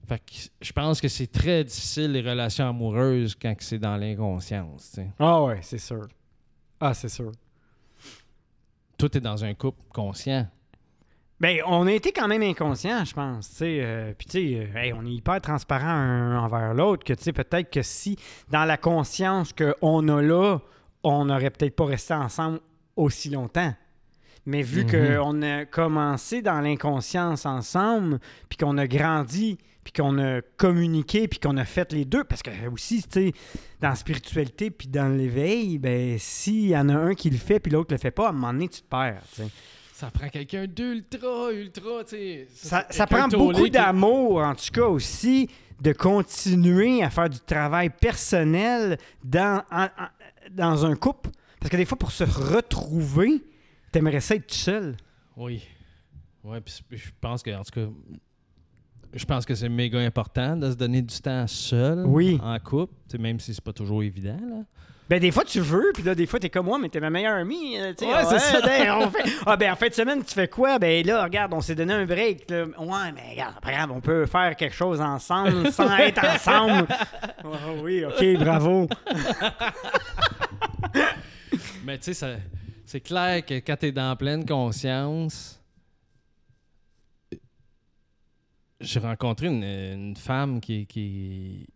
[0.07, 0.31] fait que
[0.61, 4.99] je pense que c'est très difficile les relations amoureuses quand c'est dans l'inconscience.
[5.19, 6.07] Ah ouais, c'est sûr.
[6.79, 7.31] Ah, c'est sûr.
[8.97, 10.47] Tout est dans un couple conscient.
[11.39, 13.51] Ben, on a été quand même inconscient, je pense.
[13.63, 17.03] euh, Puis, tu sais, euh, hey, on est hyper transparent un envers l'autre.
[17.03, 18.15] Que, tu sais, peut-être que si,
[18.51, 20.59] dans la conscience qu'on a là,
[21.03, 22.59] on n'aurait peut-être pas resté ensemble
[22.95, 23.73] aussi longtemps.
[24.45, 24.91] Mais vu Mhm.
[25.17, 28.19] qu'on a commencé dans l'inconscience ensemble,
[28.49, 32.41] puis qu'on a grandi, puis qu'on a communiqué, puis qu'on a fait les deux, parce
[32.41, 33.31] que aussi, tu sais,
[33.79, 37.59] dans la spiritualité, puis dans l'éveil, ben, s'il y en a un qui le fait,
[37.59, 39.21] puis l'autre le fait pas, à un moment donné, tu te perds.
[39.93, 42.47] Ça prend quelqu'un d'ultra, ultra, tu sais.
[42.89, 45.47] Ça, prend beaucoup qui- d'amour, en tout cas aussi,
[45.79, 50.09] de continuer à faire du travail personnel dans, en- en-
[50.51, 51.29] dans un couple.
[51.61, 53.41] Parce que des fois, pour se retrouver,
[53.93, 54.97] t'aimerais ça être tout seul.
[55.37, 55.63] Oui.
[56.43, 57.85] Ouais, puis je pense que, en tout cas,
[59.13, 62.39] je pense que c'est méga important de se donner du temps seul, Oui.
[62.43, 64.37] en couple, même si c'est pas toujours évident.
[64.41, 64.63] Là.
[65.09, 67.09] Ben, des fois, tu veux, puis là, des fois, t'es comme moi, mais t'es ma
[67.09, 67.77] meilleure amie.
[67.77, 68.61] euh, Ouais, c'est ça.
[68.61, 70.79] ben, on fait- Ah, ben, en fin de semaine, tu fais quoi?
[70.79, 72.49] Ben, là, regarde, on s'est donné un break.
[72.49, 72.63] là.
[72.63, 76.87] Ouais, mais regarde, on peut faire quelque chose ensemble sans être ensemble.
[77.43, 77.49] Oh,
[77.83, 78.87] oui, OK, bravo.
[81.83, 82.39] Mais tu sais,
[82.85, 85.59] c'est clair que quand tu es dans pleine conscience,
[88.79, 91.67] j'ai rencontré une, une femme qui, qui,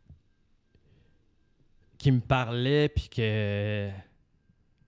[1.98, 3.90] qui me parlait, puis que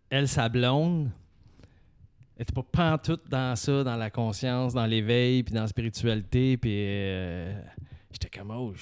[0.09, 1.09] elle, sa blonde,
[2.39, 6.71] était pas pantoute dans ça, dans la conscience, dans l'éveil, puis dans la spiritualité, puis
[6.73, 7.59] euh,
[8.19, 8.73] j'étais comme, oh,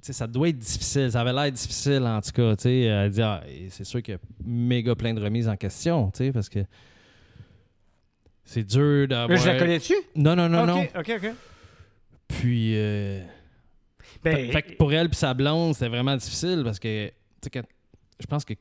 [0.00, 3.42] ça doit être difficile, ça avait l'air difficile en tout cas, sais, elle dit, ah,
[3.70, 6.60] c'est sûr qu'il y a méga plein de remises en question, parce que
[8.44, 9.38] c'est dur d'avoir...
[9.38, 9.94] je la connais-tu?
[10.14, 10.82] Non, non, non, non.
[10.82, 11.30] OK, OK.
[12.28, 13.22] Puis, euh,
[14.22, 17.12] Ben, fait que pour elle puis sa blonde, c'était vraiment difficile parce que, tu
[17.42, 17.66] sais, quand-
[18.20, 18.54] je pense que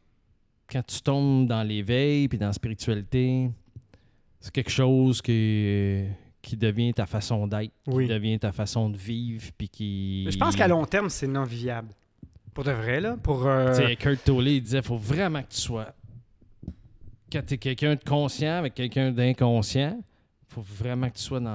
[0.72, 3.50] quand tu tombes dans l'éveil puis dans la spiritualité,
[4.40, 6.06] c'est quelque chose qui,
[6.46, 8.06] qui devient ta façon d'être, Oui.
[8.06, 10.28] qui devient ta façon de vivre, puis qui...
[10.30, 11.90] je pense qu'à long terme, c'est non viable.
[12.54, 13.18] Pour de vrai, là.
[13.22, 13.46] Pour.
[13.46, 15.94] euh, Kurt Tolley, il disait faut vraiment que tu sois.
[17.32, 20.00] Quand tu es quelqu'un de conscient avec quelqu'un d'inconscient,
[20.48, 21.46] faut vraiment que tu sois dans,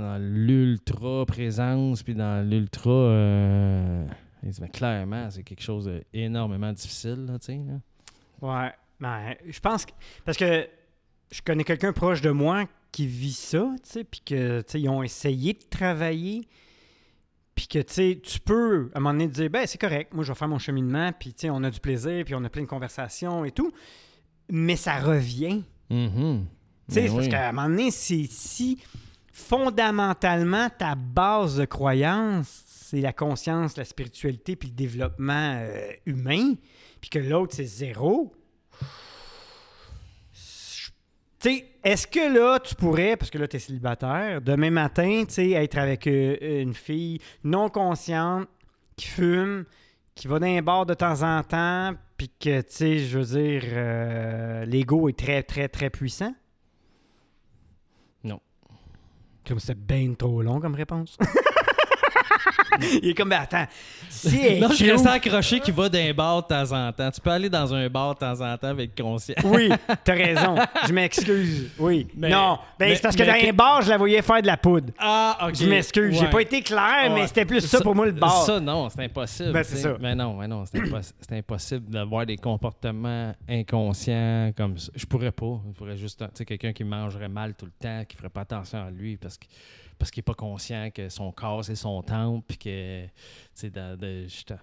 [0.00, 2.90] dans l'ultra présence puis dans l'ultra.
[2.90, 4.06] euh,
[4.42, 7.60] Il dit, mais clairement, c'est quelque chose d'énormément difficile, là, tu sais.
[7.66, 7.80] là.
[8.40, 8.72] Ouais.
[8.98, 9.92] Ben, je pense que.
[10.24, 10.66] Parce que
[11.30, 14.80] je connais quelqu'un proche de moi qui vit ça, tu sais, puis que, tu sais,
[14.80, 16.48] ils ont essayé de travailler.
[17.54, 20.12] Puis que, tu sais, tu peux, à un moment donné, te dire, ben, c'est correct,
[20.12, 22.44] moi, je vais faire mon cheminement, puis, tu sais, on a du plaisir, puis on
[22.44, 23.72] a plein de conversations et tout.
[24.50, 25.64] Mais ça revient.
[25.90, 26.46] Mhm.
[26.88, 27.28] Tu sais, Ben parce oui.
[27.30, 28.78] qu'à un moment donné, c'est si
[29.32, 36.54] fondamentalement ta base de croyance, c'est la conscience, la spiritualité puis le développement euh, humain,
[37.00, 38.32] puis que l'autre c'est zéro.
[40.32, 45.22] Tu sais, est-ce que là, tu pourrais, parce que là, tu es célibataire, demain matin,
[45.28, 48.48] tu sais, être avec euh, une fille non consciente
[48.96, 49.64] qui fume,
[50.16, 53.38] qui va dans un bar de temps en temps, puis que, tu sais, je veux
[53.38, 56.34] dire, euh, l'ego est très, très, très puissant?
[58.24, 58.40] Non.
[59.46, 61.16] Comme c'était bien trop long comme réponse.
[63.02, 63.66] Il est comme, ben attends,
[64.08, 66.92] si elle est Non, je cute- reste accroché qui va d'un bar de temps en
[66.92, 67.10] temps.
[67.10, 69.38] Tu peux aller dans un bar de temps en temps avec conscience.
[69.44, 69.68] Oui,
[70.04, 70.56] t'as raison.
[70.86, 71.70] Je m'excuse.
[71.78, 72.06] Oui.
[72.16, 74.22] Mais- non, ben, mais- c'est parce que mais dans que- un bar, je la voyais
[74.22, 74.92] faire de la poudre.
[74.98, 75.54] Ah, ok.
[75.56, 76.14] Je m'excuse.
[76.14, 76.30] J'ai Ouais.
[76.30, 77.26] pas été clair, mais Ouais.
[77.26, 78.42] c'était plus ça, pour moi le bar.
[78.44, 79.52] Ça, non, c'est impossible.
[79.52, 79.82] Ben, tu c'est sais.
[79.82, 79.96] ça.
[80.00, 84.90] Mais non, mais non, c'est impos- c'est impossible d'avoir des comportements inconscients comme ça.
[84.94, 85.60] Je pourrais pas.
[85.68, 88.42] Je pourrais juste, tu sais, quelqu'un qui mangerait mal tout le temps, qui ferait pas
[88.42, 89.46] attention à lui parce que
[89.98, 93.10] parce qu'il est pas conscient que son corps c'est son temple, puis que, tu
[93.54, 94.54] sais, je te,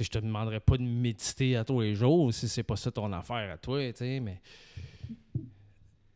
[0.00, 3.12] je te demanderais pas de méditer à tous les jours si c'est pas ça ton
[3.12, 4.40] affaire à toi, tu sais, mais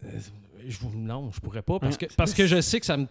[0.04, 0.18] euh,
[0.66, 3.06] je, non, je pourrais pas parce que parce que je sais que ça me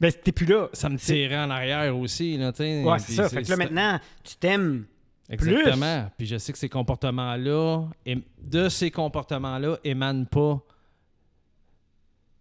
[0.00, 0.68] Ben, t'es plus là.
[0.72, 2.36] ça me tirait en arrière aussi.
[2.36, 2.84] Là, tu sais.
[2.84, 3.28] Ouais, c'est ça.
[3.28, 4.86] Fait que là, maintenant, tu t'aimes.
[5.28, 6.10] Exactement.
[6.16, 7.84] Puis je sais que ces comportements-là,
[8.40, 10.60] de ces comportements-là, émanent pas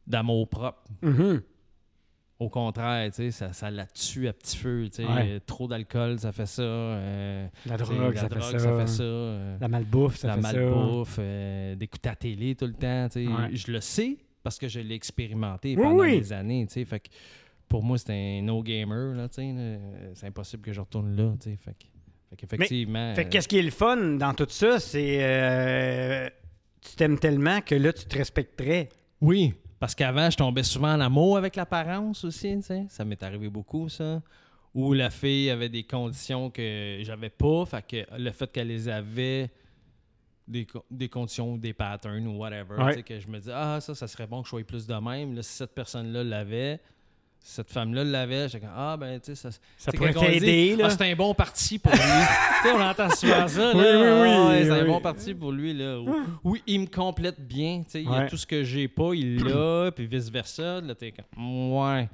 [0.06, 0.84] d'amour propre.
[1.02, 1.42] Mhm.
[2.40, 4.88] Au contraire, tu sais, ça, ça la tue à petit feu.
[4.92, 5.06] tu sais.
[5.06, 5.40] Ouais.
[5.46, 6.62] Trop d'alcool, ça fait ça.
[6.62, 8.60] euh, La drogue, la ça, drogue, fait ça.
[8.60, 9.04] ça fait ça.
[9.04, 10.54] euh, La malbouffe, ça la fait ça.
[10.54, 13.08] malbouffe, euh, d'écouter la télé tout le temps.
[13.10, 13.28] tu sais.
[13.28, 13.50] Ouais.
[13.56, 16.20] Je le sais parce que je l'ai expérimenté pendant oui.
[16.20, 16.68] des années.
[16.68, 16.86] tu sais.
[16.86, 17.10] Fait que
[17.68, 19.16] pour moi, c'est un no-gamer.
[19.32, 21.34] C'est impossible que je retourne là.
[21.42, 21.58] tu sais.
[21.58, 21.86] Fait que-
[22.30, 26.32] fait qu'effectivement, Fait que euh, qu'est-ce qui est le fun dans tout ça, c'est.
[26.82, 28.90] tu t'aimes tellement que là, tu te respecterais.
[29.22, 32.86] Oui, parce qu'avant, je tombais souvent en amour avec l'apparence aussi, tu sais.
[32.90, 34.22] Ça m'est arrivé beaucoup, ça.
[34.74, 38.90] Où la fille avait des conditions que j'avais pas, fait que le fait qu'elle les
[38.90, 39.50] avait,
[40.48, 43.04] des, des conditions ou des patterns ou whatever, Ouais.
[43.04, 45.36] que je me dis, ah, ça, ça serait bon que je sois plus de même.
[45.36, 46.80] Là, si cette personne-là l'avait,
[47.40, 50.88] cette femme-là l'avait, j'étais comme, ah, ben, tu sais, ça, Ça pourrait t'aider, là.
[50.88, 52.00] Ah, c'est un bon parti pour lui.
[52.62, 53.74] tu sais, on entend souvent ça.
[53.74, 53.74] Là.
[53.74, 55.74] Oui, oui, oui, Ah ouais, c'est un bon parti pour lui.
[55.74, 55.98] Là.
[56.00, 57.84] Ou- Oui, il me complète bien.
[57.86, 60.82] tu sais, Il y a tout ce que j'ai pas, il l'a, puis vice-versa.
[60.82, 62.10] Là, t'es comme, ouais.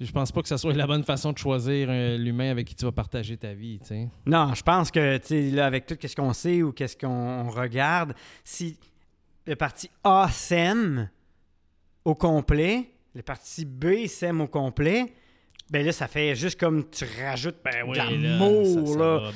[0.00, 2.74] Je pense pas que ça soit la bonne façon de choisir euh, l'humain avec qui
[2.74, 3.78] tu vas partager ta vie.
[3.80, 4.08] tu sais.
[4.26, 7.48] Non, je pense que, tu sais, là, avec tout ce qu'on sait ou qu'est-ce qu'on
[7.48, 8.76] regarde, si
[9.46, 11.08] le parti A s'aime
[12.04, 15.06] au complet, le parti B s'aime au complet,
[15.70, 17.72] ben là, ça fait juste comme tu rajoutes Ben
[18.22, 19.32] l'amour, là.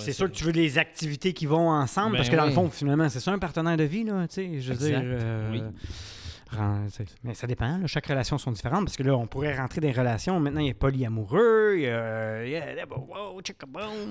[0.00, 2.48] c'est sûr que tu veux des activités qui vont ensemble, Ben parce que dans le
[2.50, 2.54] oui.
[2.54, 5.18] fond, finalement, c'est ça un partenaire de vie, là, tu sais, je veux Exact, dire.
[5.22, 5.62] euh, oui.
[7.24, 9.88] Mais ça dépend, là, chaque relation sont différentes parce que là, on pourrait rentrer dans
[9.88, 10.38] des relations.
[10.40, 12.86] Maintenant, il y a polyamoureux, il y a.
[12.88, 13.40] Wow.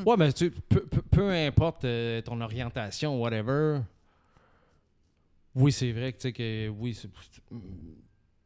[0.05, 3.79] Ouais, mais tu, peu, peu- peu importe euh, ton orientation, whatever.
[5.55, 7.09] Oui, c'est vrai que tu sais que oui, c'est-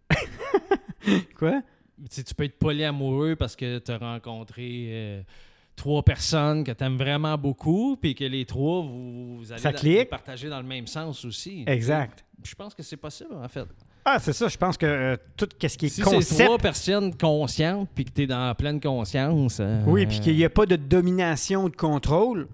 [1.37, 1.61] Quoi?
[2.09, 5.21] tu peux être polyamoureux parce que tu as rencontré euh,
[5.75, 10.05] trois personnes que tu aimes vraiment beaucoup, puis que les trois, vous, vous allez Ça
[10.05, 11.63] partager dans le même sens aussi.
[11.67, 12.23] Exact.
[12.43, 13.65] Je pense que c'est possible, en fait.
[14.05, 14.47] Ah, c'est ça.
[14.47, 16.41] Je pense que euh, tout ce qui est Si c'est concept.
[16.45, 19.57] trois personnes conscientes, puis que tu es dans pleine conscience.
[19.59, 22.47] euh, Oui, puis qu'il n'y a pas de domination ou de contrôle,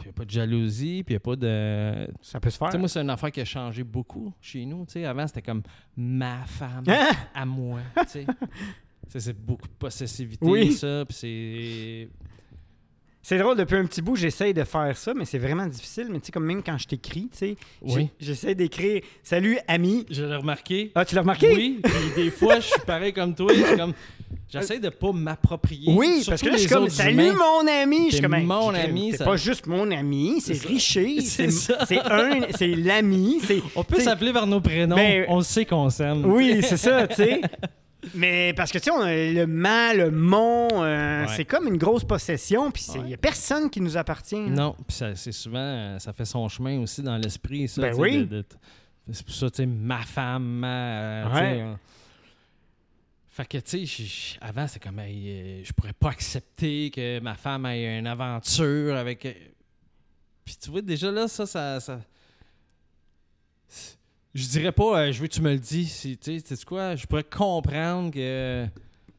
[0.00, 2.08] Puis il n'y a pas de jalousie, puis il n'y a pas de.
[2.22, 2.68] ça peut se faire.
[2.68, 4.84] Tu sais, moi, c'est une affaire qui a changé beaucoup chez nous.
[4.86, 5.62] Tu sais, avant, c'était comme
[5.96, 7.10] ma femme Hein?
[7.34, 7.80] à moi.
[9.08, 10.72] c'est beaucoup de possessivité, Oui.
[10.72, 11.04] ça.
[11.08, 12.08] Puis c'est.
[13.22, 16.06] C'est drôle, depuis un petit bout, j'essaye de faire ça, mais c'est vraiment difficile.
[16.10, 18.08] Mais tu sais, comme même quand je t'écris, tu sais, Oui.
[18.18, 20.90] j'ai- j'essaie d'écrire «Salut, ami Je l'ai remarqué.».
[20.94, 21.52] Ah, tu l'as remarqué?
[21.54, 21.80] Oui.
[21.84, 21.92] Puis
[22.24, 23.52] des fois, je suis pareil comme toi.
[23.54, 23.92] je suis comme.
[24.48, 25.92] J'essaie de pas m'approprier.
[25.92, 28.10] Oui, parce que là, je suis comme Salut mon ami!
[28.10, 30.60] Je suis comme mon ami, C'est pas juste mon ami, c'est.
[30.66, 31.20] Richer.
[31.20, 33.40] C'est un, c'est l'ami.
[33.76, 34.96] On peut s'appeler par nos prénoms.
[34.96, 36.24] Ben, on sait qu'on s'aime.
[36.24, 37.40] Oui, c'est ça, tu sais.
[38.14, 41.32] Mais parce que, tu sais, on a le man, le mon, euh, Ouais.
[41.36, 44.36] c'est comme une grosse possession, puis il n'y a personne qui nous appartient.
[44.36, 44.48] là.
[44.48, 47.82] Non, puis ça- c'est souvent, euh, ça fait son chemin aussi dans l'esprit, ça.
[47.82, 48.26] Ben oui.
[49.12, 50.66] c'est pour ça, tu sais, ma femme, ma.
[50.68, 51.64] euh, Ouais.
[53.40, 56.90] Fait que, tu sais, je- je- avant, c'était comme, hey, euh, je pourrais pas accepter
[56.90, 59.24] que ma femme ait une aventure avec.
[59.24, 59.32] euh,
[60.44, 61.80] Puis tu vois, déjà là, ça, ça.
[61.80, 62.00] ça-
[64.34, 65.86] Je dirais pas, euh, je veux que tu me le dis.
[65.86, 66.94] si- Tu sais, quoi?
[66.96, 68.66] Je pourrais comprendre que.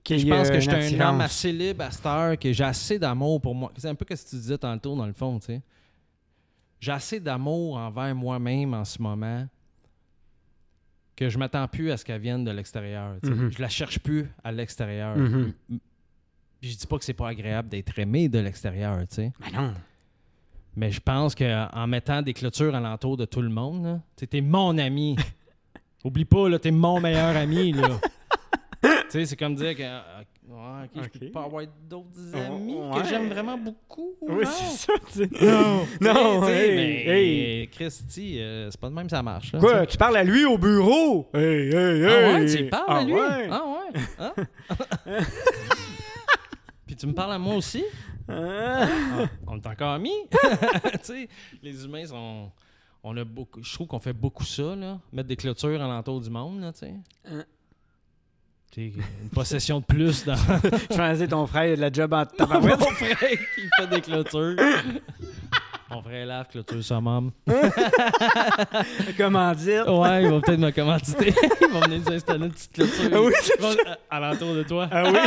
[0.08, 3.00] Je pense que une j'étais un homme assez libre à cette heure, que j'ai assez
[3.00, 3.72] d'amour pour moi.
[3.78, 5.62] C'est un peu ce que tu disais tantôt, dans le fond, tu sais.
[6.80, 9.48] J'ai assez d'amour envers moi-même en ce moment
[11.22, 13.16] que je m'attends plus à ce qu'elle vienne de l'extérieur.
[13.24, 13.30] sais.
[13.30, 13.52] Mhm.
[13.52, 15.16] Je la cherche plus à l'extérieur.
[15.16, 15.54] Mhm.
[15.70, 15.80] M-
[16.60, 19.32] Puis Je dis pas que c'est pas agréable d'être aimé de l'extérieur, tu sais.
[19.40, 19.74] Ben non.
[20.76, 24.76] Mais je pense qu'en mettant des clôtures alentour de tout le monde, tu t'es mon
[24.80, 25.16] ami.
[26.04, 28.00] Oublie pas, là, t'es mon meilleur ami, là.
[29.12, 29.82] Tu sais, c'est comme dire que.
[29.84, 30.00] euh,
[30.48, 31.32] ouais, ok, je peux Ok.
[31.34, 33.02] pas avoir d'autres Oh, amis ouais.
[33.02, 34.16] que j'aime vraiment beaucoup.
[34.22, 34.50] Oui, non?
[34.52, 35.30] c'est ça, tu sais.
[35.46, 37.06] Non, Non, Tu sais, hey, mais
[37.62, 37.68] hey.
[37.70, 39.52] Christy, euh, c'est pas de même que ça marche.
[39.54, 41.30] là, Quoi, tu tu parles à lui au bureau?
[41.34, 42.06] Hey, hey, hey!
[42.06, 43.14] Ah ouais, tu y parles Ah à lui?
[43.14, 43.50] ouais?
[43.52, 44.02] Ah ouais?
[44.20, 44.34] Hein?
[46.86, 47.84] Puis tu me parles à moi aussi?
[48.28, 48.86] Ah.
[48.88, 50.14] Ah, on est encore amis?
[50.32, 51.28] tu sais,
[51.62, 52.52] les humains sont.
[53.04, 55.00] On a beaucoup, je trouve qu'on fait beaucoup ça, là.
[55.12, 56.94] Mettre des clôtures alentour du monde, là, tu sais.
[58.78, 58.94] Une
[59.34, 60.36] possession de plus dans
[60.92, 62.80] Je pensais ton frère il a de la job en mon tabarouette.
[62.82, 64.56] frère qui fait des clôtures.
[65.90, 67.32] Mon frère lave clôture sa maman.
[69.18, 69.86] Comment dire?
[69.94, 71.34] Ouais, il va peut-être me commanditer.
[71.62, 73.10] il va venir nous installer une petite clôture.
[73.14, 74.88] Ah oui, va- à- alentour de toi.
[74.90, 75.20] Ah oui?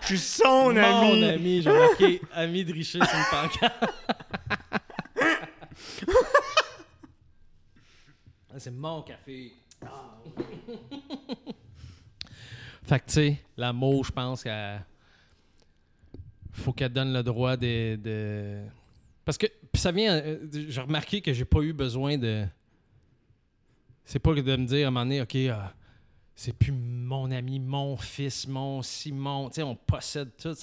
[0.00, 1.24] Je suis son Mon ami.
[1.24, 3.84] ami, j'ai marqué ami de Richer sur une pancarte.
[8.50, 9.52] Ah, C'est mon café.
[12.88, 14.82] Fait que, tu sais, l'amour, je pense qu'elle.
[16.52, 18.64] Faut qu'elle donne le droit de.
[19.26, 19.46] Parce que.
[19.70, 20.14] Puis ça vient.
[20.16, 22.46] euh, J'ai remarqué que j'ai pas eu besoin de.
[24.06, 25.74] C'est pas de me dire à un moment donné, OK, ah,
[26.34, 29.50] c'est plus mon ami, mon fils, mon Simon.
[29.50, 30.54] Tu sais, on possède tout.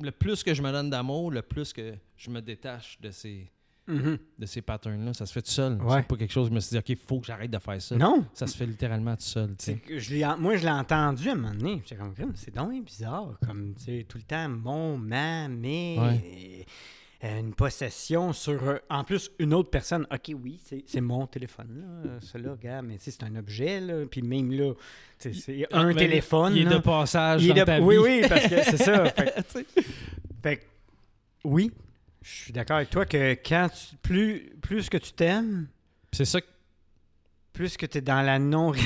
[0.00, 3.50] Le plus que je me donne d'amour, le plus que je me détache de ces,
[3.88, 4.18] Mhm.
[4.38, 5.14] de ces patterns-là.
[5.14, 5.74] Ça se fait tout seul.
[5.82, 5.98] Ouais.
[6.00, 7.80] C'est pas quelque chose, je me suis dit, OK, il faut que j'arrête de faire
[7.80, 7.96] ça.
[7.96, 8.24] Non.
[8.34, 9.54] Ça se fait littéralement tout seul.
[9.58, 11.80] C'est je moi, je l'ai entendu à un moment donné.
[11.84, 13.38] J'étais comme, c'est donc bizarre.
[13.46, 15.96] Comme, tu sais, tout le temps, mon, ma, mais.
[15.98, 20.06] euh, une possession sur, euh, en plus, une autre personne.
[20.12, 22.10] OK, oui, c'est c'est mon téléphone, là.
[22.20, 24.04] Celui-là, regarde, mais c'est un objet, là.
[24.08, 24.72] Puis même là,
[25.18, 25.32] c'est
[25.72, 26.52] un Même, téléphone.
[26.54, 26.76] Il est là.
[26.76, 28.02] de passage Il est dans de- ta Oui, vie.
[28.02, 29.04] oui, parce que c'est ça.
[29.16, 29.66] Fait,
[30.42, 30.62] fait que,
[31.44, 31.72] oui,
[32.28, 35.68] je suis d'accord avec toi que quand tu, plus, plus que tu t'aimes,
[36.12, 36.46] C'est ça que
[37.52, 38.72] plus que tu es dans la non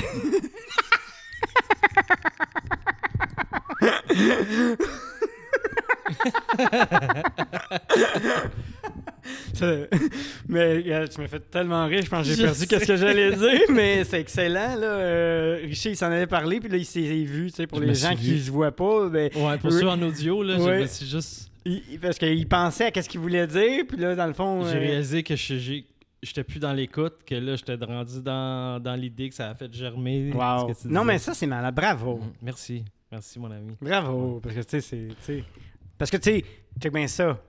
[10.47, 12.95] mais regarde, tu m'as fait tellement rire, je pense que j'ai Je perdu qu'est-ce que
[12.95, 14.87] j'allais dire, mais c'est excellent là.
[14.87, 17.85] Euh, Richie, il s'en avait parlé, puis là il s'est vu, tu sais, pour Je
[17.85, 18.39] les gens qui vu.
[18.39, 19.79] se voient pas, ben, Ouais, pour Oui.
[19.79, 20.81] ceux en audio, là, je Ouais.
[20.81, 21.50] me suis juste.
[21.65, 24.77] Il- parce qu'il pensait à qu'est-ce qu'il voulait dire, puis là dans le fond, J'ai
[24.77, 29.35] euh, réalisé que j'étais plus dans l'écoute, que là, j'étais rendu dans, dans l'idée que
[29.35, 30.31] ça a fait germer.
[30.33, 30.67] wow.
[30.67, 32.31] que tu Non mais ça c'est malade, bravo, Mhm.
[32.41, 32.85] Merci.
[33.11, 33.75] Merci, mon ami.
[33.81, 35.43] bravo, parce que tu sais c'est,
[35.97, 36.45] parce que tu sais,
[36.79, 37.39] check bien ça.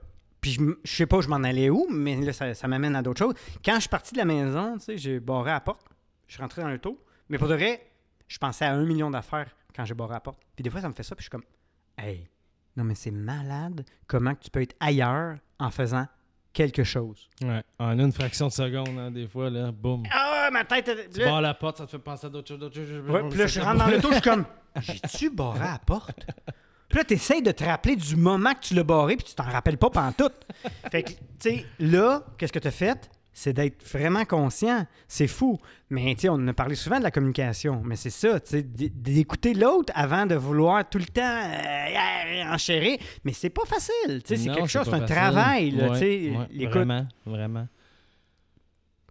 [0.41, 3.01] Puis je, je sais pas je m'en allais où, mais là ça, ça m'amène à
[3.01, 3.33] d'autres choses.
[3.63, 5.85] Quand je suis parti de la maison, tu sais, j'ai barré la porte,
[6.27, 6.99] je suis rentré dans le taux,
[7.29, 7.81] Mais pour de vrai,
[8.27, 10.39] je pensais à un million d'affaires quand j'ai barré la porte.
[10.55, 11.43] Puis des fois, ça me fait ça, puis je suis comme,
[11.97, 12.27] hey,
[12.75, 16.07] non, mais c'est malade comment tu peux être ailleurs en faisant
[16.53, 17.29] quelque chose.
[17.41, 17.63] Ouais.
[17.79, 20.03] En une fraction de seconde, hein, des fois, là, boum.
[20.11, 20.89] Ah, ma tête.
[21.13, 22.59] Tu là- barres la porte, ça te fait penser à d'autres choses.
[22.59, 23.09] d'autres choses.
[23.09, 24.45] Ouais, puis là, je rentre dans le je suis comme,
[24.79, 26.25] j'ai-tu barré la porte?
[26.89, 29.43] Puis là, t'essayes de te rappeler du moment que tu l'as barré, puis tu t'en
[29.49, 30.45] rappelles pas pantoute.
[30.91, 33.09] Fait que, tu sais, là, qu'est-ce que t'as fait?
[33.33, 34.85] C'est d'être vraiment conscient.
[35.07, 35.59] C'est fou.
[35.89, 37.81] Mais, tu on a parlé souvent de la communication.
[37.83, 42.97] Mais c'est ça, tu d'écouter l'autre avant de vouloir tout le temps euh, enchérir.
[43.23, 44.21] Mais c'est pas facile.
[44.23, 45.15] Tu sais, c'est quelque chose, c'est un facile.
[45.15, 46.65] travail, là, Ouais.
[46.67, 47.67] Vraiment, vraiment.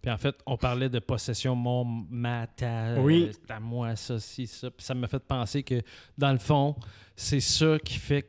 [0.01, 3.31] Puis en fait, on parlait de possession, mon, ma, ta, Oui.
[3.31, 4.69] c'est à moi, ça, ci, ça.
[4.69, 5.81] Puis ça m'a fait penser que,
[6.17, 6.75] dans le fond,
[7.15, 8.27] c'est ça qui fait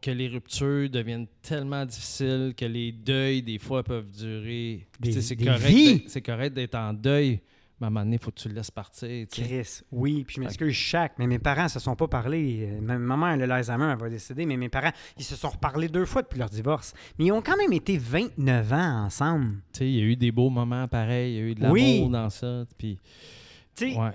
[0.00, 4.86] que les ruptures deviennent tellement difficiles, que les deuils, des fois, peuvent durer.
[5.02, 7.40] C'est correct d'être- C'est correct d'être en deuil,
[7.80, 9.26] mais à un moment donné, il faut que tu le laisses partir.
[9.30, 12.68] Chris, oui, puis je m'excuse, chaque, mais mes parents se sont pas parlé.
[12.80, 15.88] Ma ma mère, le l'Alzheimer, elle va décéder, mais mes parents, ils se sont reparlés
[15.88, 16.92] deux fois depuis leur divorce.
[17.18, 19.56] Mais ils ont quand même été 29 ans ensemble.
[19.72, 21.60] Tu sais, il y a eu des beaux moments pareils, il y a eu de
[21.62, 22.08] l'amour Oui.
[22.08, 22.64] dans ça.
[22.78, 22.98] Puis,
[23.74, 24.10] Tu sais, Ouais.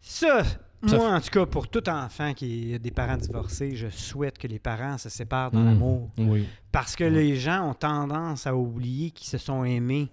[0.00, 0.42] ça,
[0.88, 4.36] Ça moi, en tout cas, pour tout enfant qui a des parents divorcés, je souhaite
[4.38, 5.66] que les parents se séparent dans Mm.
[5.66, 6.10] l'amour.
[6.18, 10.08] oui, Parce que les gens ont tendance à oublier qu'ils se sont aimés.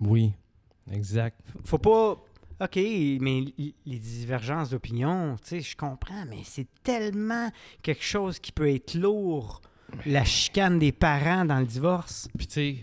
[0.00, 0.32] oui,
[0.90, 1.38] exact.
[1.64, 2.16] Faut pas.
[2.58, 3.44] OK, mais
[3.84, 7.50] les divergences d'opinion, tu sais, je comprends, mais c'est tellement
[7.82, 9.60] quelque chose qui peut être lourd.
[10.06, 12.28] La chicane des parents dans le divorce.
[12.38, 12.76] Puis tu sais,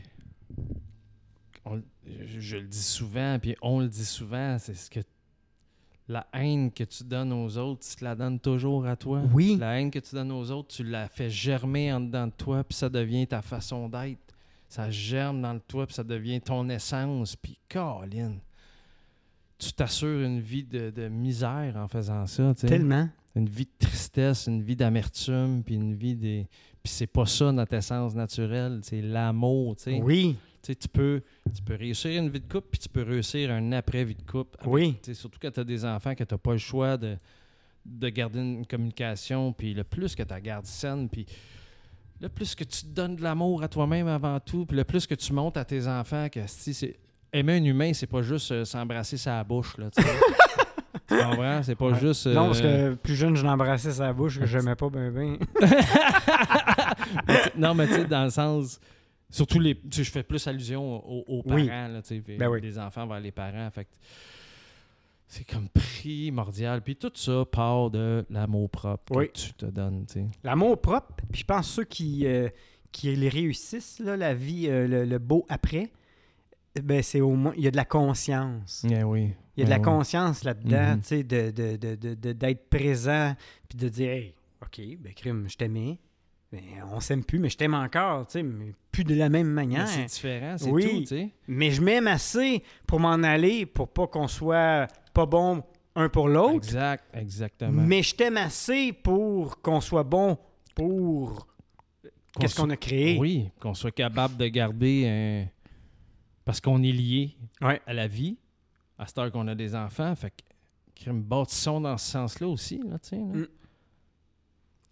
[1.65, 4.99] on- je, je le dis souvent, puis on le dit souvent, c'est ce que
[6.07, 9.21] la haine que tu donnes aux autres, tu te la donnes toujours à toi.
[9.33, 9.57] Oui.
[9.59, 12.63] La haine que tu donnes aux autres, tu la fais germer en dedans de toi,
[12.63, 14.19] puis ça devient ta façon d'être.
[14.67, 17.35] Ça germe dans le toi, puis ça devient ton essence.
[17.35, 18.33] Puis, Colin,
[19.57, 22.53] tu t'assures une vie de, de misère en faisant ça.
[22.53, 22.67] tu sais.
[22.67, 23.07] Tellement.
[23.35, 26.47] Une vie de tristesse, une vie d'amertume, puis une vie des.
[26.83, 30.01] Puis c'est pas ça notre essence naturelle, c'est l'amour, tu sais.
[30.01, 30.35] Oui,
[30.65, 31.21] Tu peux,
[31.53, 34.57] tu peux réussir une vie de couple, puis tu peux réussir un après-vie de couple.
[34.61, 34.97] avec- oui.
[35.13, 37.17] surtout quand tu as des enfants, que tu n'as pas le choix de,
[37.85, 41.25] de garder une communication, puis le plus que tu la gardes saine, puis
[42.21, 45.05] le plus que tu te donnes de l'amour à toi-même avant tout, puis le plus
[45.05, 46.97] que tu montres à tes enfants que si c'est
[47.33, 50.01] aimer un humain, c'est pas juste euh, s'embrasser sa bouche, là, tu
[51.09, 51.61] comprends?
[51.63, 51.99] C'est pas Ouais.
[51.99, 52.27] juste...
[52.27, 55.37] Non, parce euh, que plus jeune, je l'embrassais sa bouche que j'aimais pas ben ben.
[57.27, 58.79] Mais tu- non, mais tu sais, dans le sens.
[59.33, 59.79] Surtout les.
[59.91, 61.65] Je fais plus allusion aux, aux parents, Oui.
[61.67, 62.01] là,
[62.37, 62.61] Ben oui.
[62.61, 63.69] des enfants vers les parents.
[63.71, 63.87] Fait
[65.27, 66.81] c'est comme primordial.
[66.83, 69.27] Puis tout ça part de l'amour propre Oui.
[69.29, 70.05] que tu te donnes.
[70.43, 72.49] L'amour propre, puis je pense ceux qui, euh,
[72.91, 75.89] qui les réussissent, là, la vie, euh, le, le beau après,
[76.83, 78.85] ben c'est au moins, il y a de la conscience.
[78.87, 79.31] Eh oui.
[79.57, 79.83] Il y a de la oui.
[79.83, 81.01] conscience là-dedans, Mhm.
[81.01, 83.35] tu sais, de, de, de, de- d'être présent,
[83.69, 85.97] puis de dire, hey, OK, ben crime, je t'aimais,
[86.53, 86.61] ben,
[86.93, 89.53] on s'aime plus, mais je t'aime encore, tu sais, mais plus de la même Mais
[89.65, 89.87] manière.
[89.87, 90.83] c'est différent, c'est Oui.
[90.83, 91.29] tout, tu sais.
[91.47, 95.63] Mais je m'aime assez pour m'en aller, pour pas qu'on soit pas bon
[95.95, 97.81] un pour l'autre, Exact, exactement.
[97.81, 100.37] mais je t'aime assez pour qu'on soit bon
[100.75, 101.47] pour
[102.39, 103.17] qu'est-ce qu'on a créé.
[103.17, 105.47] Oui, qu'on soit capable de garder un.
[106.45, 107.81] Parce qu'on est lié Ouais.
[107.87, 108.37] à la vie,
[108.99, 110.13] à cette heure qu'on a des enfants.
[110.15, 110.31] Fait
[110.95, 113.15] que, bâtissons dans ce sens-là aussi, là, tu sais.
[113.15, 113.23] là.
[113.23, 113.47] Mm.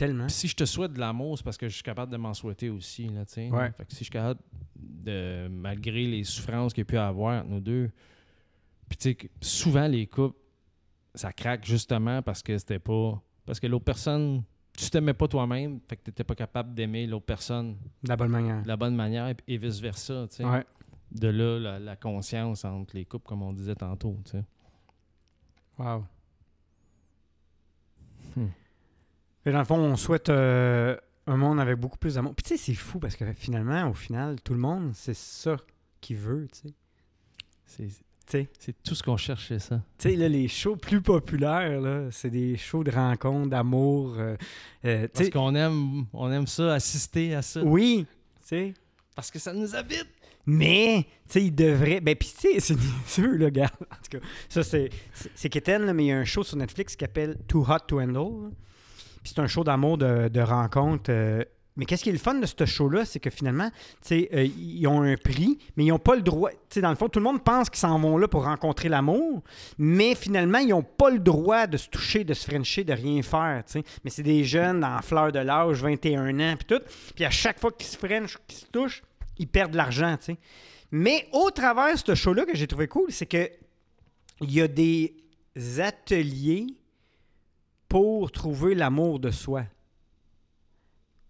[0.02, 0.28] Tellement.
[0.30, 2.72] Si je te souhaite de l'amour, c'est parce que je suis capable de m'en souhaiter
[2.72, 3.24] aussi, là.
[3.38, 3.72] Ouais.
[3.78, 4.40] Fait que si je suis capable
[4.76, 7.92] de, malgré les souffrances qu'il y a pu avoir entre nous deux,
[8.90, 10.40] puis tu sais, que souvent les couples,
[11.14, 13.22] ça craque justement parce que c'était pas...
[13.46, 14.42] Parce que l'autre personne,
[14.76, 18.32] tu t'aimais pas toi-même, fait que t'étais pas capable d'aimer l'autre personne De la bonne
[18.32, 18.64] manière.
[18.64, 20.46] de la bonne manière et, et vice-versa, tu sais.
[20.46, 20.66] Ouais.
[21.12, 24.44] De là, la, la conscience entre les couples, comme on disait tantôt, tu sais.
[25.78, 26.06] Wow.
[28.36, 28.48] Hmm.
[29.46, 30.96] Et dans le fond, on souhaite euh,
[31.28, 32.34] un monde avec beaucoup plus d'amour.
[32.36, 35.58] Puis tu sais, c'est fou parce que finalement, au final, tout le monde, c'est ça
[36.00, 36.70] qu'il veut, tu
[37.66, 37.88] sais.
[38.28, 39.82] C'est, tout ce qu'on cherche, c'est ça.
[39.98, 44.16] Tu sais, là, les shows plus populaires, là, c'est des shows de rencontres, d'amour.
[44.18, 44.38] euh,
[44.86, 47.62] euh, Parce qu'on aime, on aime ça, assister à ça.
[47.62, 48.06] oui,
[48.42, 48.74] tu sais.
[49.16, 50.08] Parce que ça nous habite.
[50.46, 52.00] Mais, tu sais, il devrait.
[52.00, 53.70] Ben, puis, tu sais, c'est sûr, là, gars.
[53.82, 54.90] En tout cas, ça, c'est.
[55.14, 57.80] c'est- C'est là, mais il y a un show sur Netflix qui s'appelle Too Hot
[57.88, 58.52] to Handle.
[59.24, 61.10] Puis, c'est un show d'amour, de, rencontre.
[61.10, 61.44] euh,
[61.78, 63.72] mais qu'est-ce qui est le fun de ce show-là, c'est que finalement,
[64.12, 66.52] euh, ils ont un prix, mais ils n'ont pas le droit.
[66.76, 69.42] Dans le fond, tout le monde pense qu'ils s'en vont là pour rencontrer l'amour,
[69.78, 73.22] mais finalement, ils n'ont pas le droit de se toucher, de se frencher, de rien
[73.22, 73.64] faire.
[74.04, 76.84] Mais c'est des jeunes la fleur de l'âge, 21 ans, puis tout.
[77.16, 79.02] Puis à chaque fois qu'ils se frenchent, qu'ils se touchent,
[79.38, 80.18] ils perdent de l'argent.
[80.92, 83.50] Mais au travers de ce show-là que j'ai trouvé cool, c'est que
[84.42, 85.16] il y a des
[85.80, 86.68] ateliers
[87.92, 89.64] pour trouver l'amour de soi.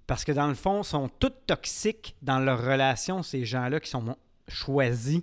[0.06, 3.90] Parce que dans le fond, ils sont tous toxiques dans leur relation, ces gens-là qui
[3.90, 4.16] sont
[4.48, 5.22] choisis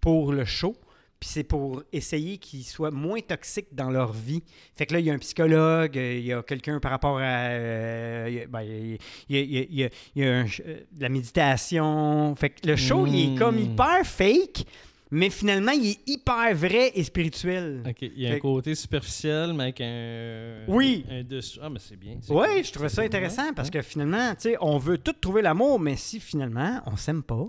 [0.00, 0.76] pour le show.
[1.18, 4.42] Puis c'est pour essayer qu'ils soient moins toxiques dans leur vie.
[4.76, 7.18] Fait que là, il y a un psychologue, euh, il y a quelqu'un par rapport
[7.18, 7.48] à.
[7.48, 8.92] euh, il y a- ben, il
[9.28, 12.34] y a, il y a- il y a- il y a un- de la méditation.
[12.36, 13.72] Fait que le show, il est comme Mm.
[13.72, 14.64] hyper fake,
[15.10, 17.82] mais finalement, il est hyper vrai et spirituel.
[17.88, 20.64] Ok, Il y a Fait un côté superficiel, mais avec un.
[20.68, 21.04] Oui.
[21.10, 21.58] Un dessous.
[21.62, 22.14] Ah, mais c'est bien.
[22.28, 25.42] Oui, cool, je trouvais ça intéressant parce que finalement, tu sais, on veut tout trouver
[25.42, 27.48] l'amour, mais si finalement on s'aime pas,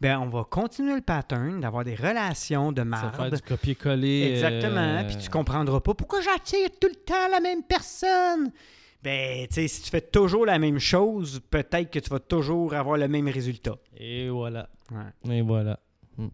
[0.00, 3.34] ben on va continuer le pattern d'avoir des relations de Ça va faire marde.
[3.36, 4.32] du copier-coller.
[4.32, 4.80] Exactement.
[4.80, 8.50] euh, Puis tu comprendras pas pourquoi j'attire tout le temps la même personne.
[9.02, 12.72] Ben, tu sais, si tu fais toujours la même chose, peut-être que tu vas toujours
[12.74, 13.76] avoir le même résultat.
[13.96, 14.68] Et voilà.
[14.90, 15.36] Ouais.
[15.36, 15.78] Et voilà.
[16.16, 16.28] Hmm.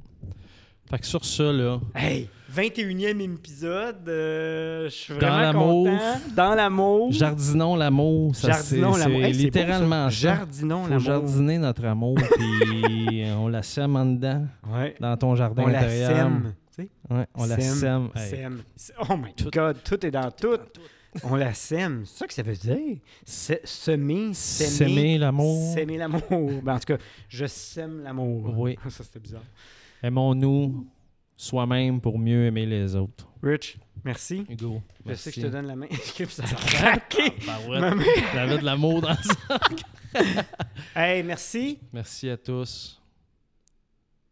[0.91, 5.85] Fait que sur ça, là, Hey, 21e épisode, euh, je suis Dans vraiment l'amour.
[5.87, 6.21] content.
[6.35, 7.13] Dans l'amour.
[7.13, 8.35] jardinons l'amour.
[8.35, 9.21] Jardinons l'amour.
[9.21, 10.11] C'est Hey, beau, littéralement ça.
[10.11, 11.05] Jardinons Faut l'amour.
[11.05, 14.95] jardiner notre amour, puis on la sème en dedans, Ouais.
[14.99, 16.11] dans ton jardin On la intérieur.
[16.17, 16.55] sème.
[16.75, 16.89] tu sais.
[17.15, 18.09] Ouais, on la Sème, sème.
[18.15, 18.31] Hey.
[18.31, 18.63] Sème.
[19.11, 20.59] Oh my God, tout est dans tout.
[21.25, 22.03] On la sème.
[22.07, 22.97] C'est ça que ça veut dire?
[23.27, 24.71] Se- semer, s'aimer.
[24.71, 25.75] S'aimer l'amour.
[25.75, 26.23] S'aimer l'amour.
[26.63, 28.55] Ben, en tout cas, je sème l'amour.
[28.57, 28.79] Oui.
[28.89, 29.43] Ça, c'était bizarre.
[30.03, 30.87] Aimons-nous
[31.37, 33.29] soi-même pour mieux aimer les autres.
[33.43, 34.45] Rich, merci.
[34.49, 35.57] Hugo, Je sais que je te merci.
[35.57, 35.87] donne la main.
[36.29, 37.35] ça craqué.
[37.49, 37.95] Ah.
[38.35, 39.59] J'avais de l'amour dans ça.
[40.97, 41.79] Hey, merci.
[41.93, 42.98] Merci à tous.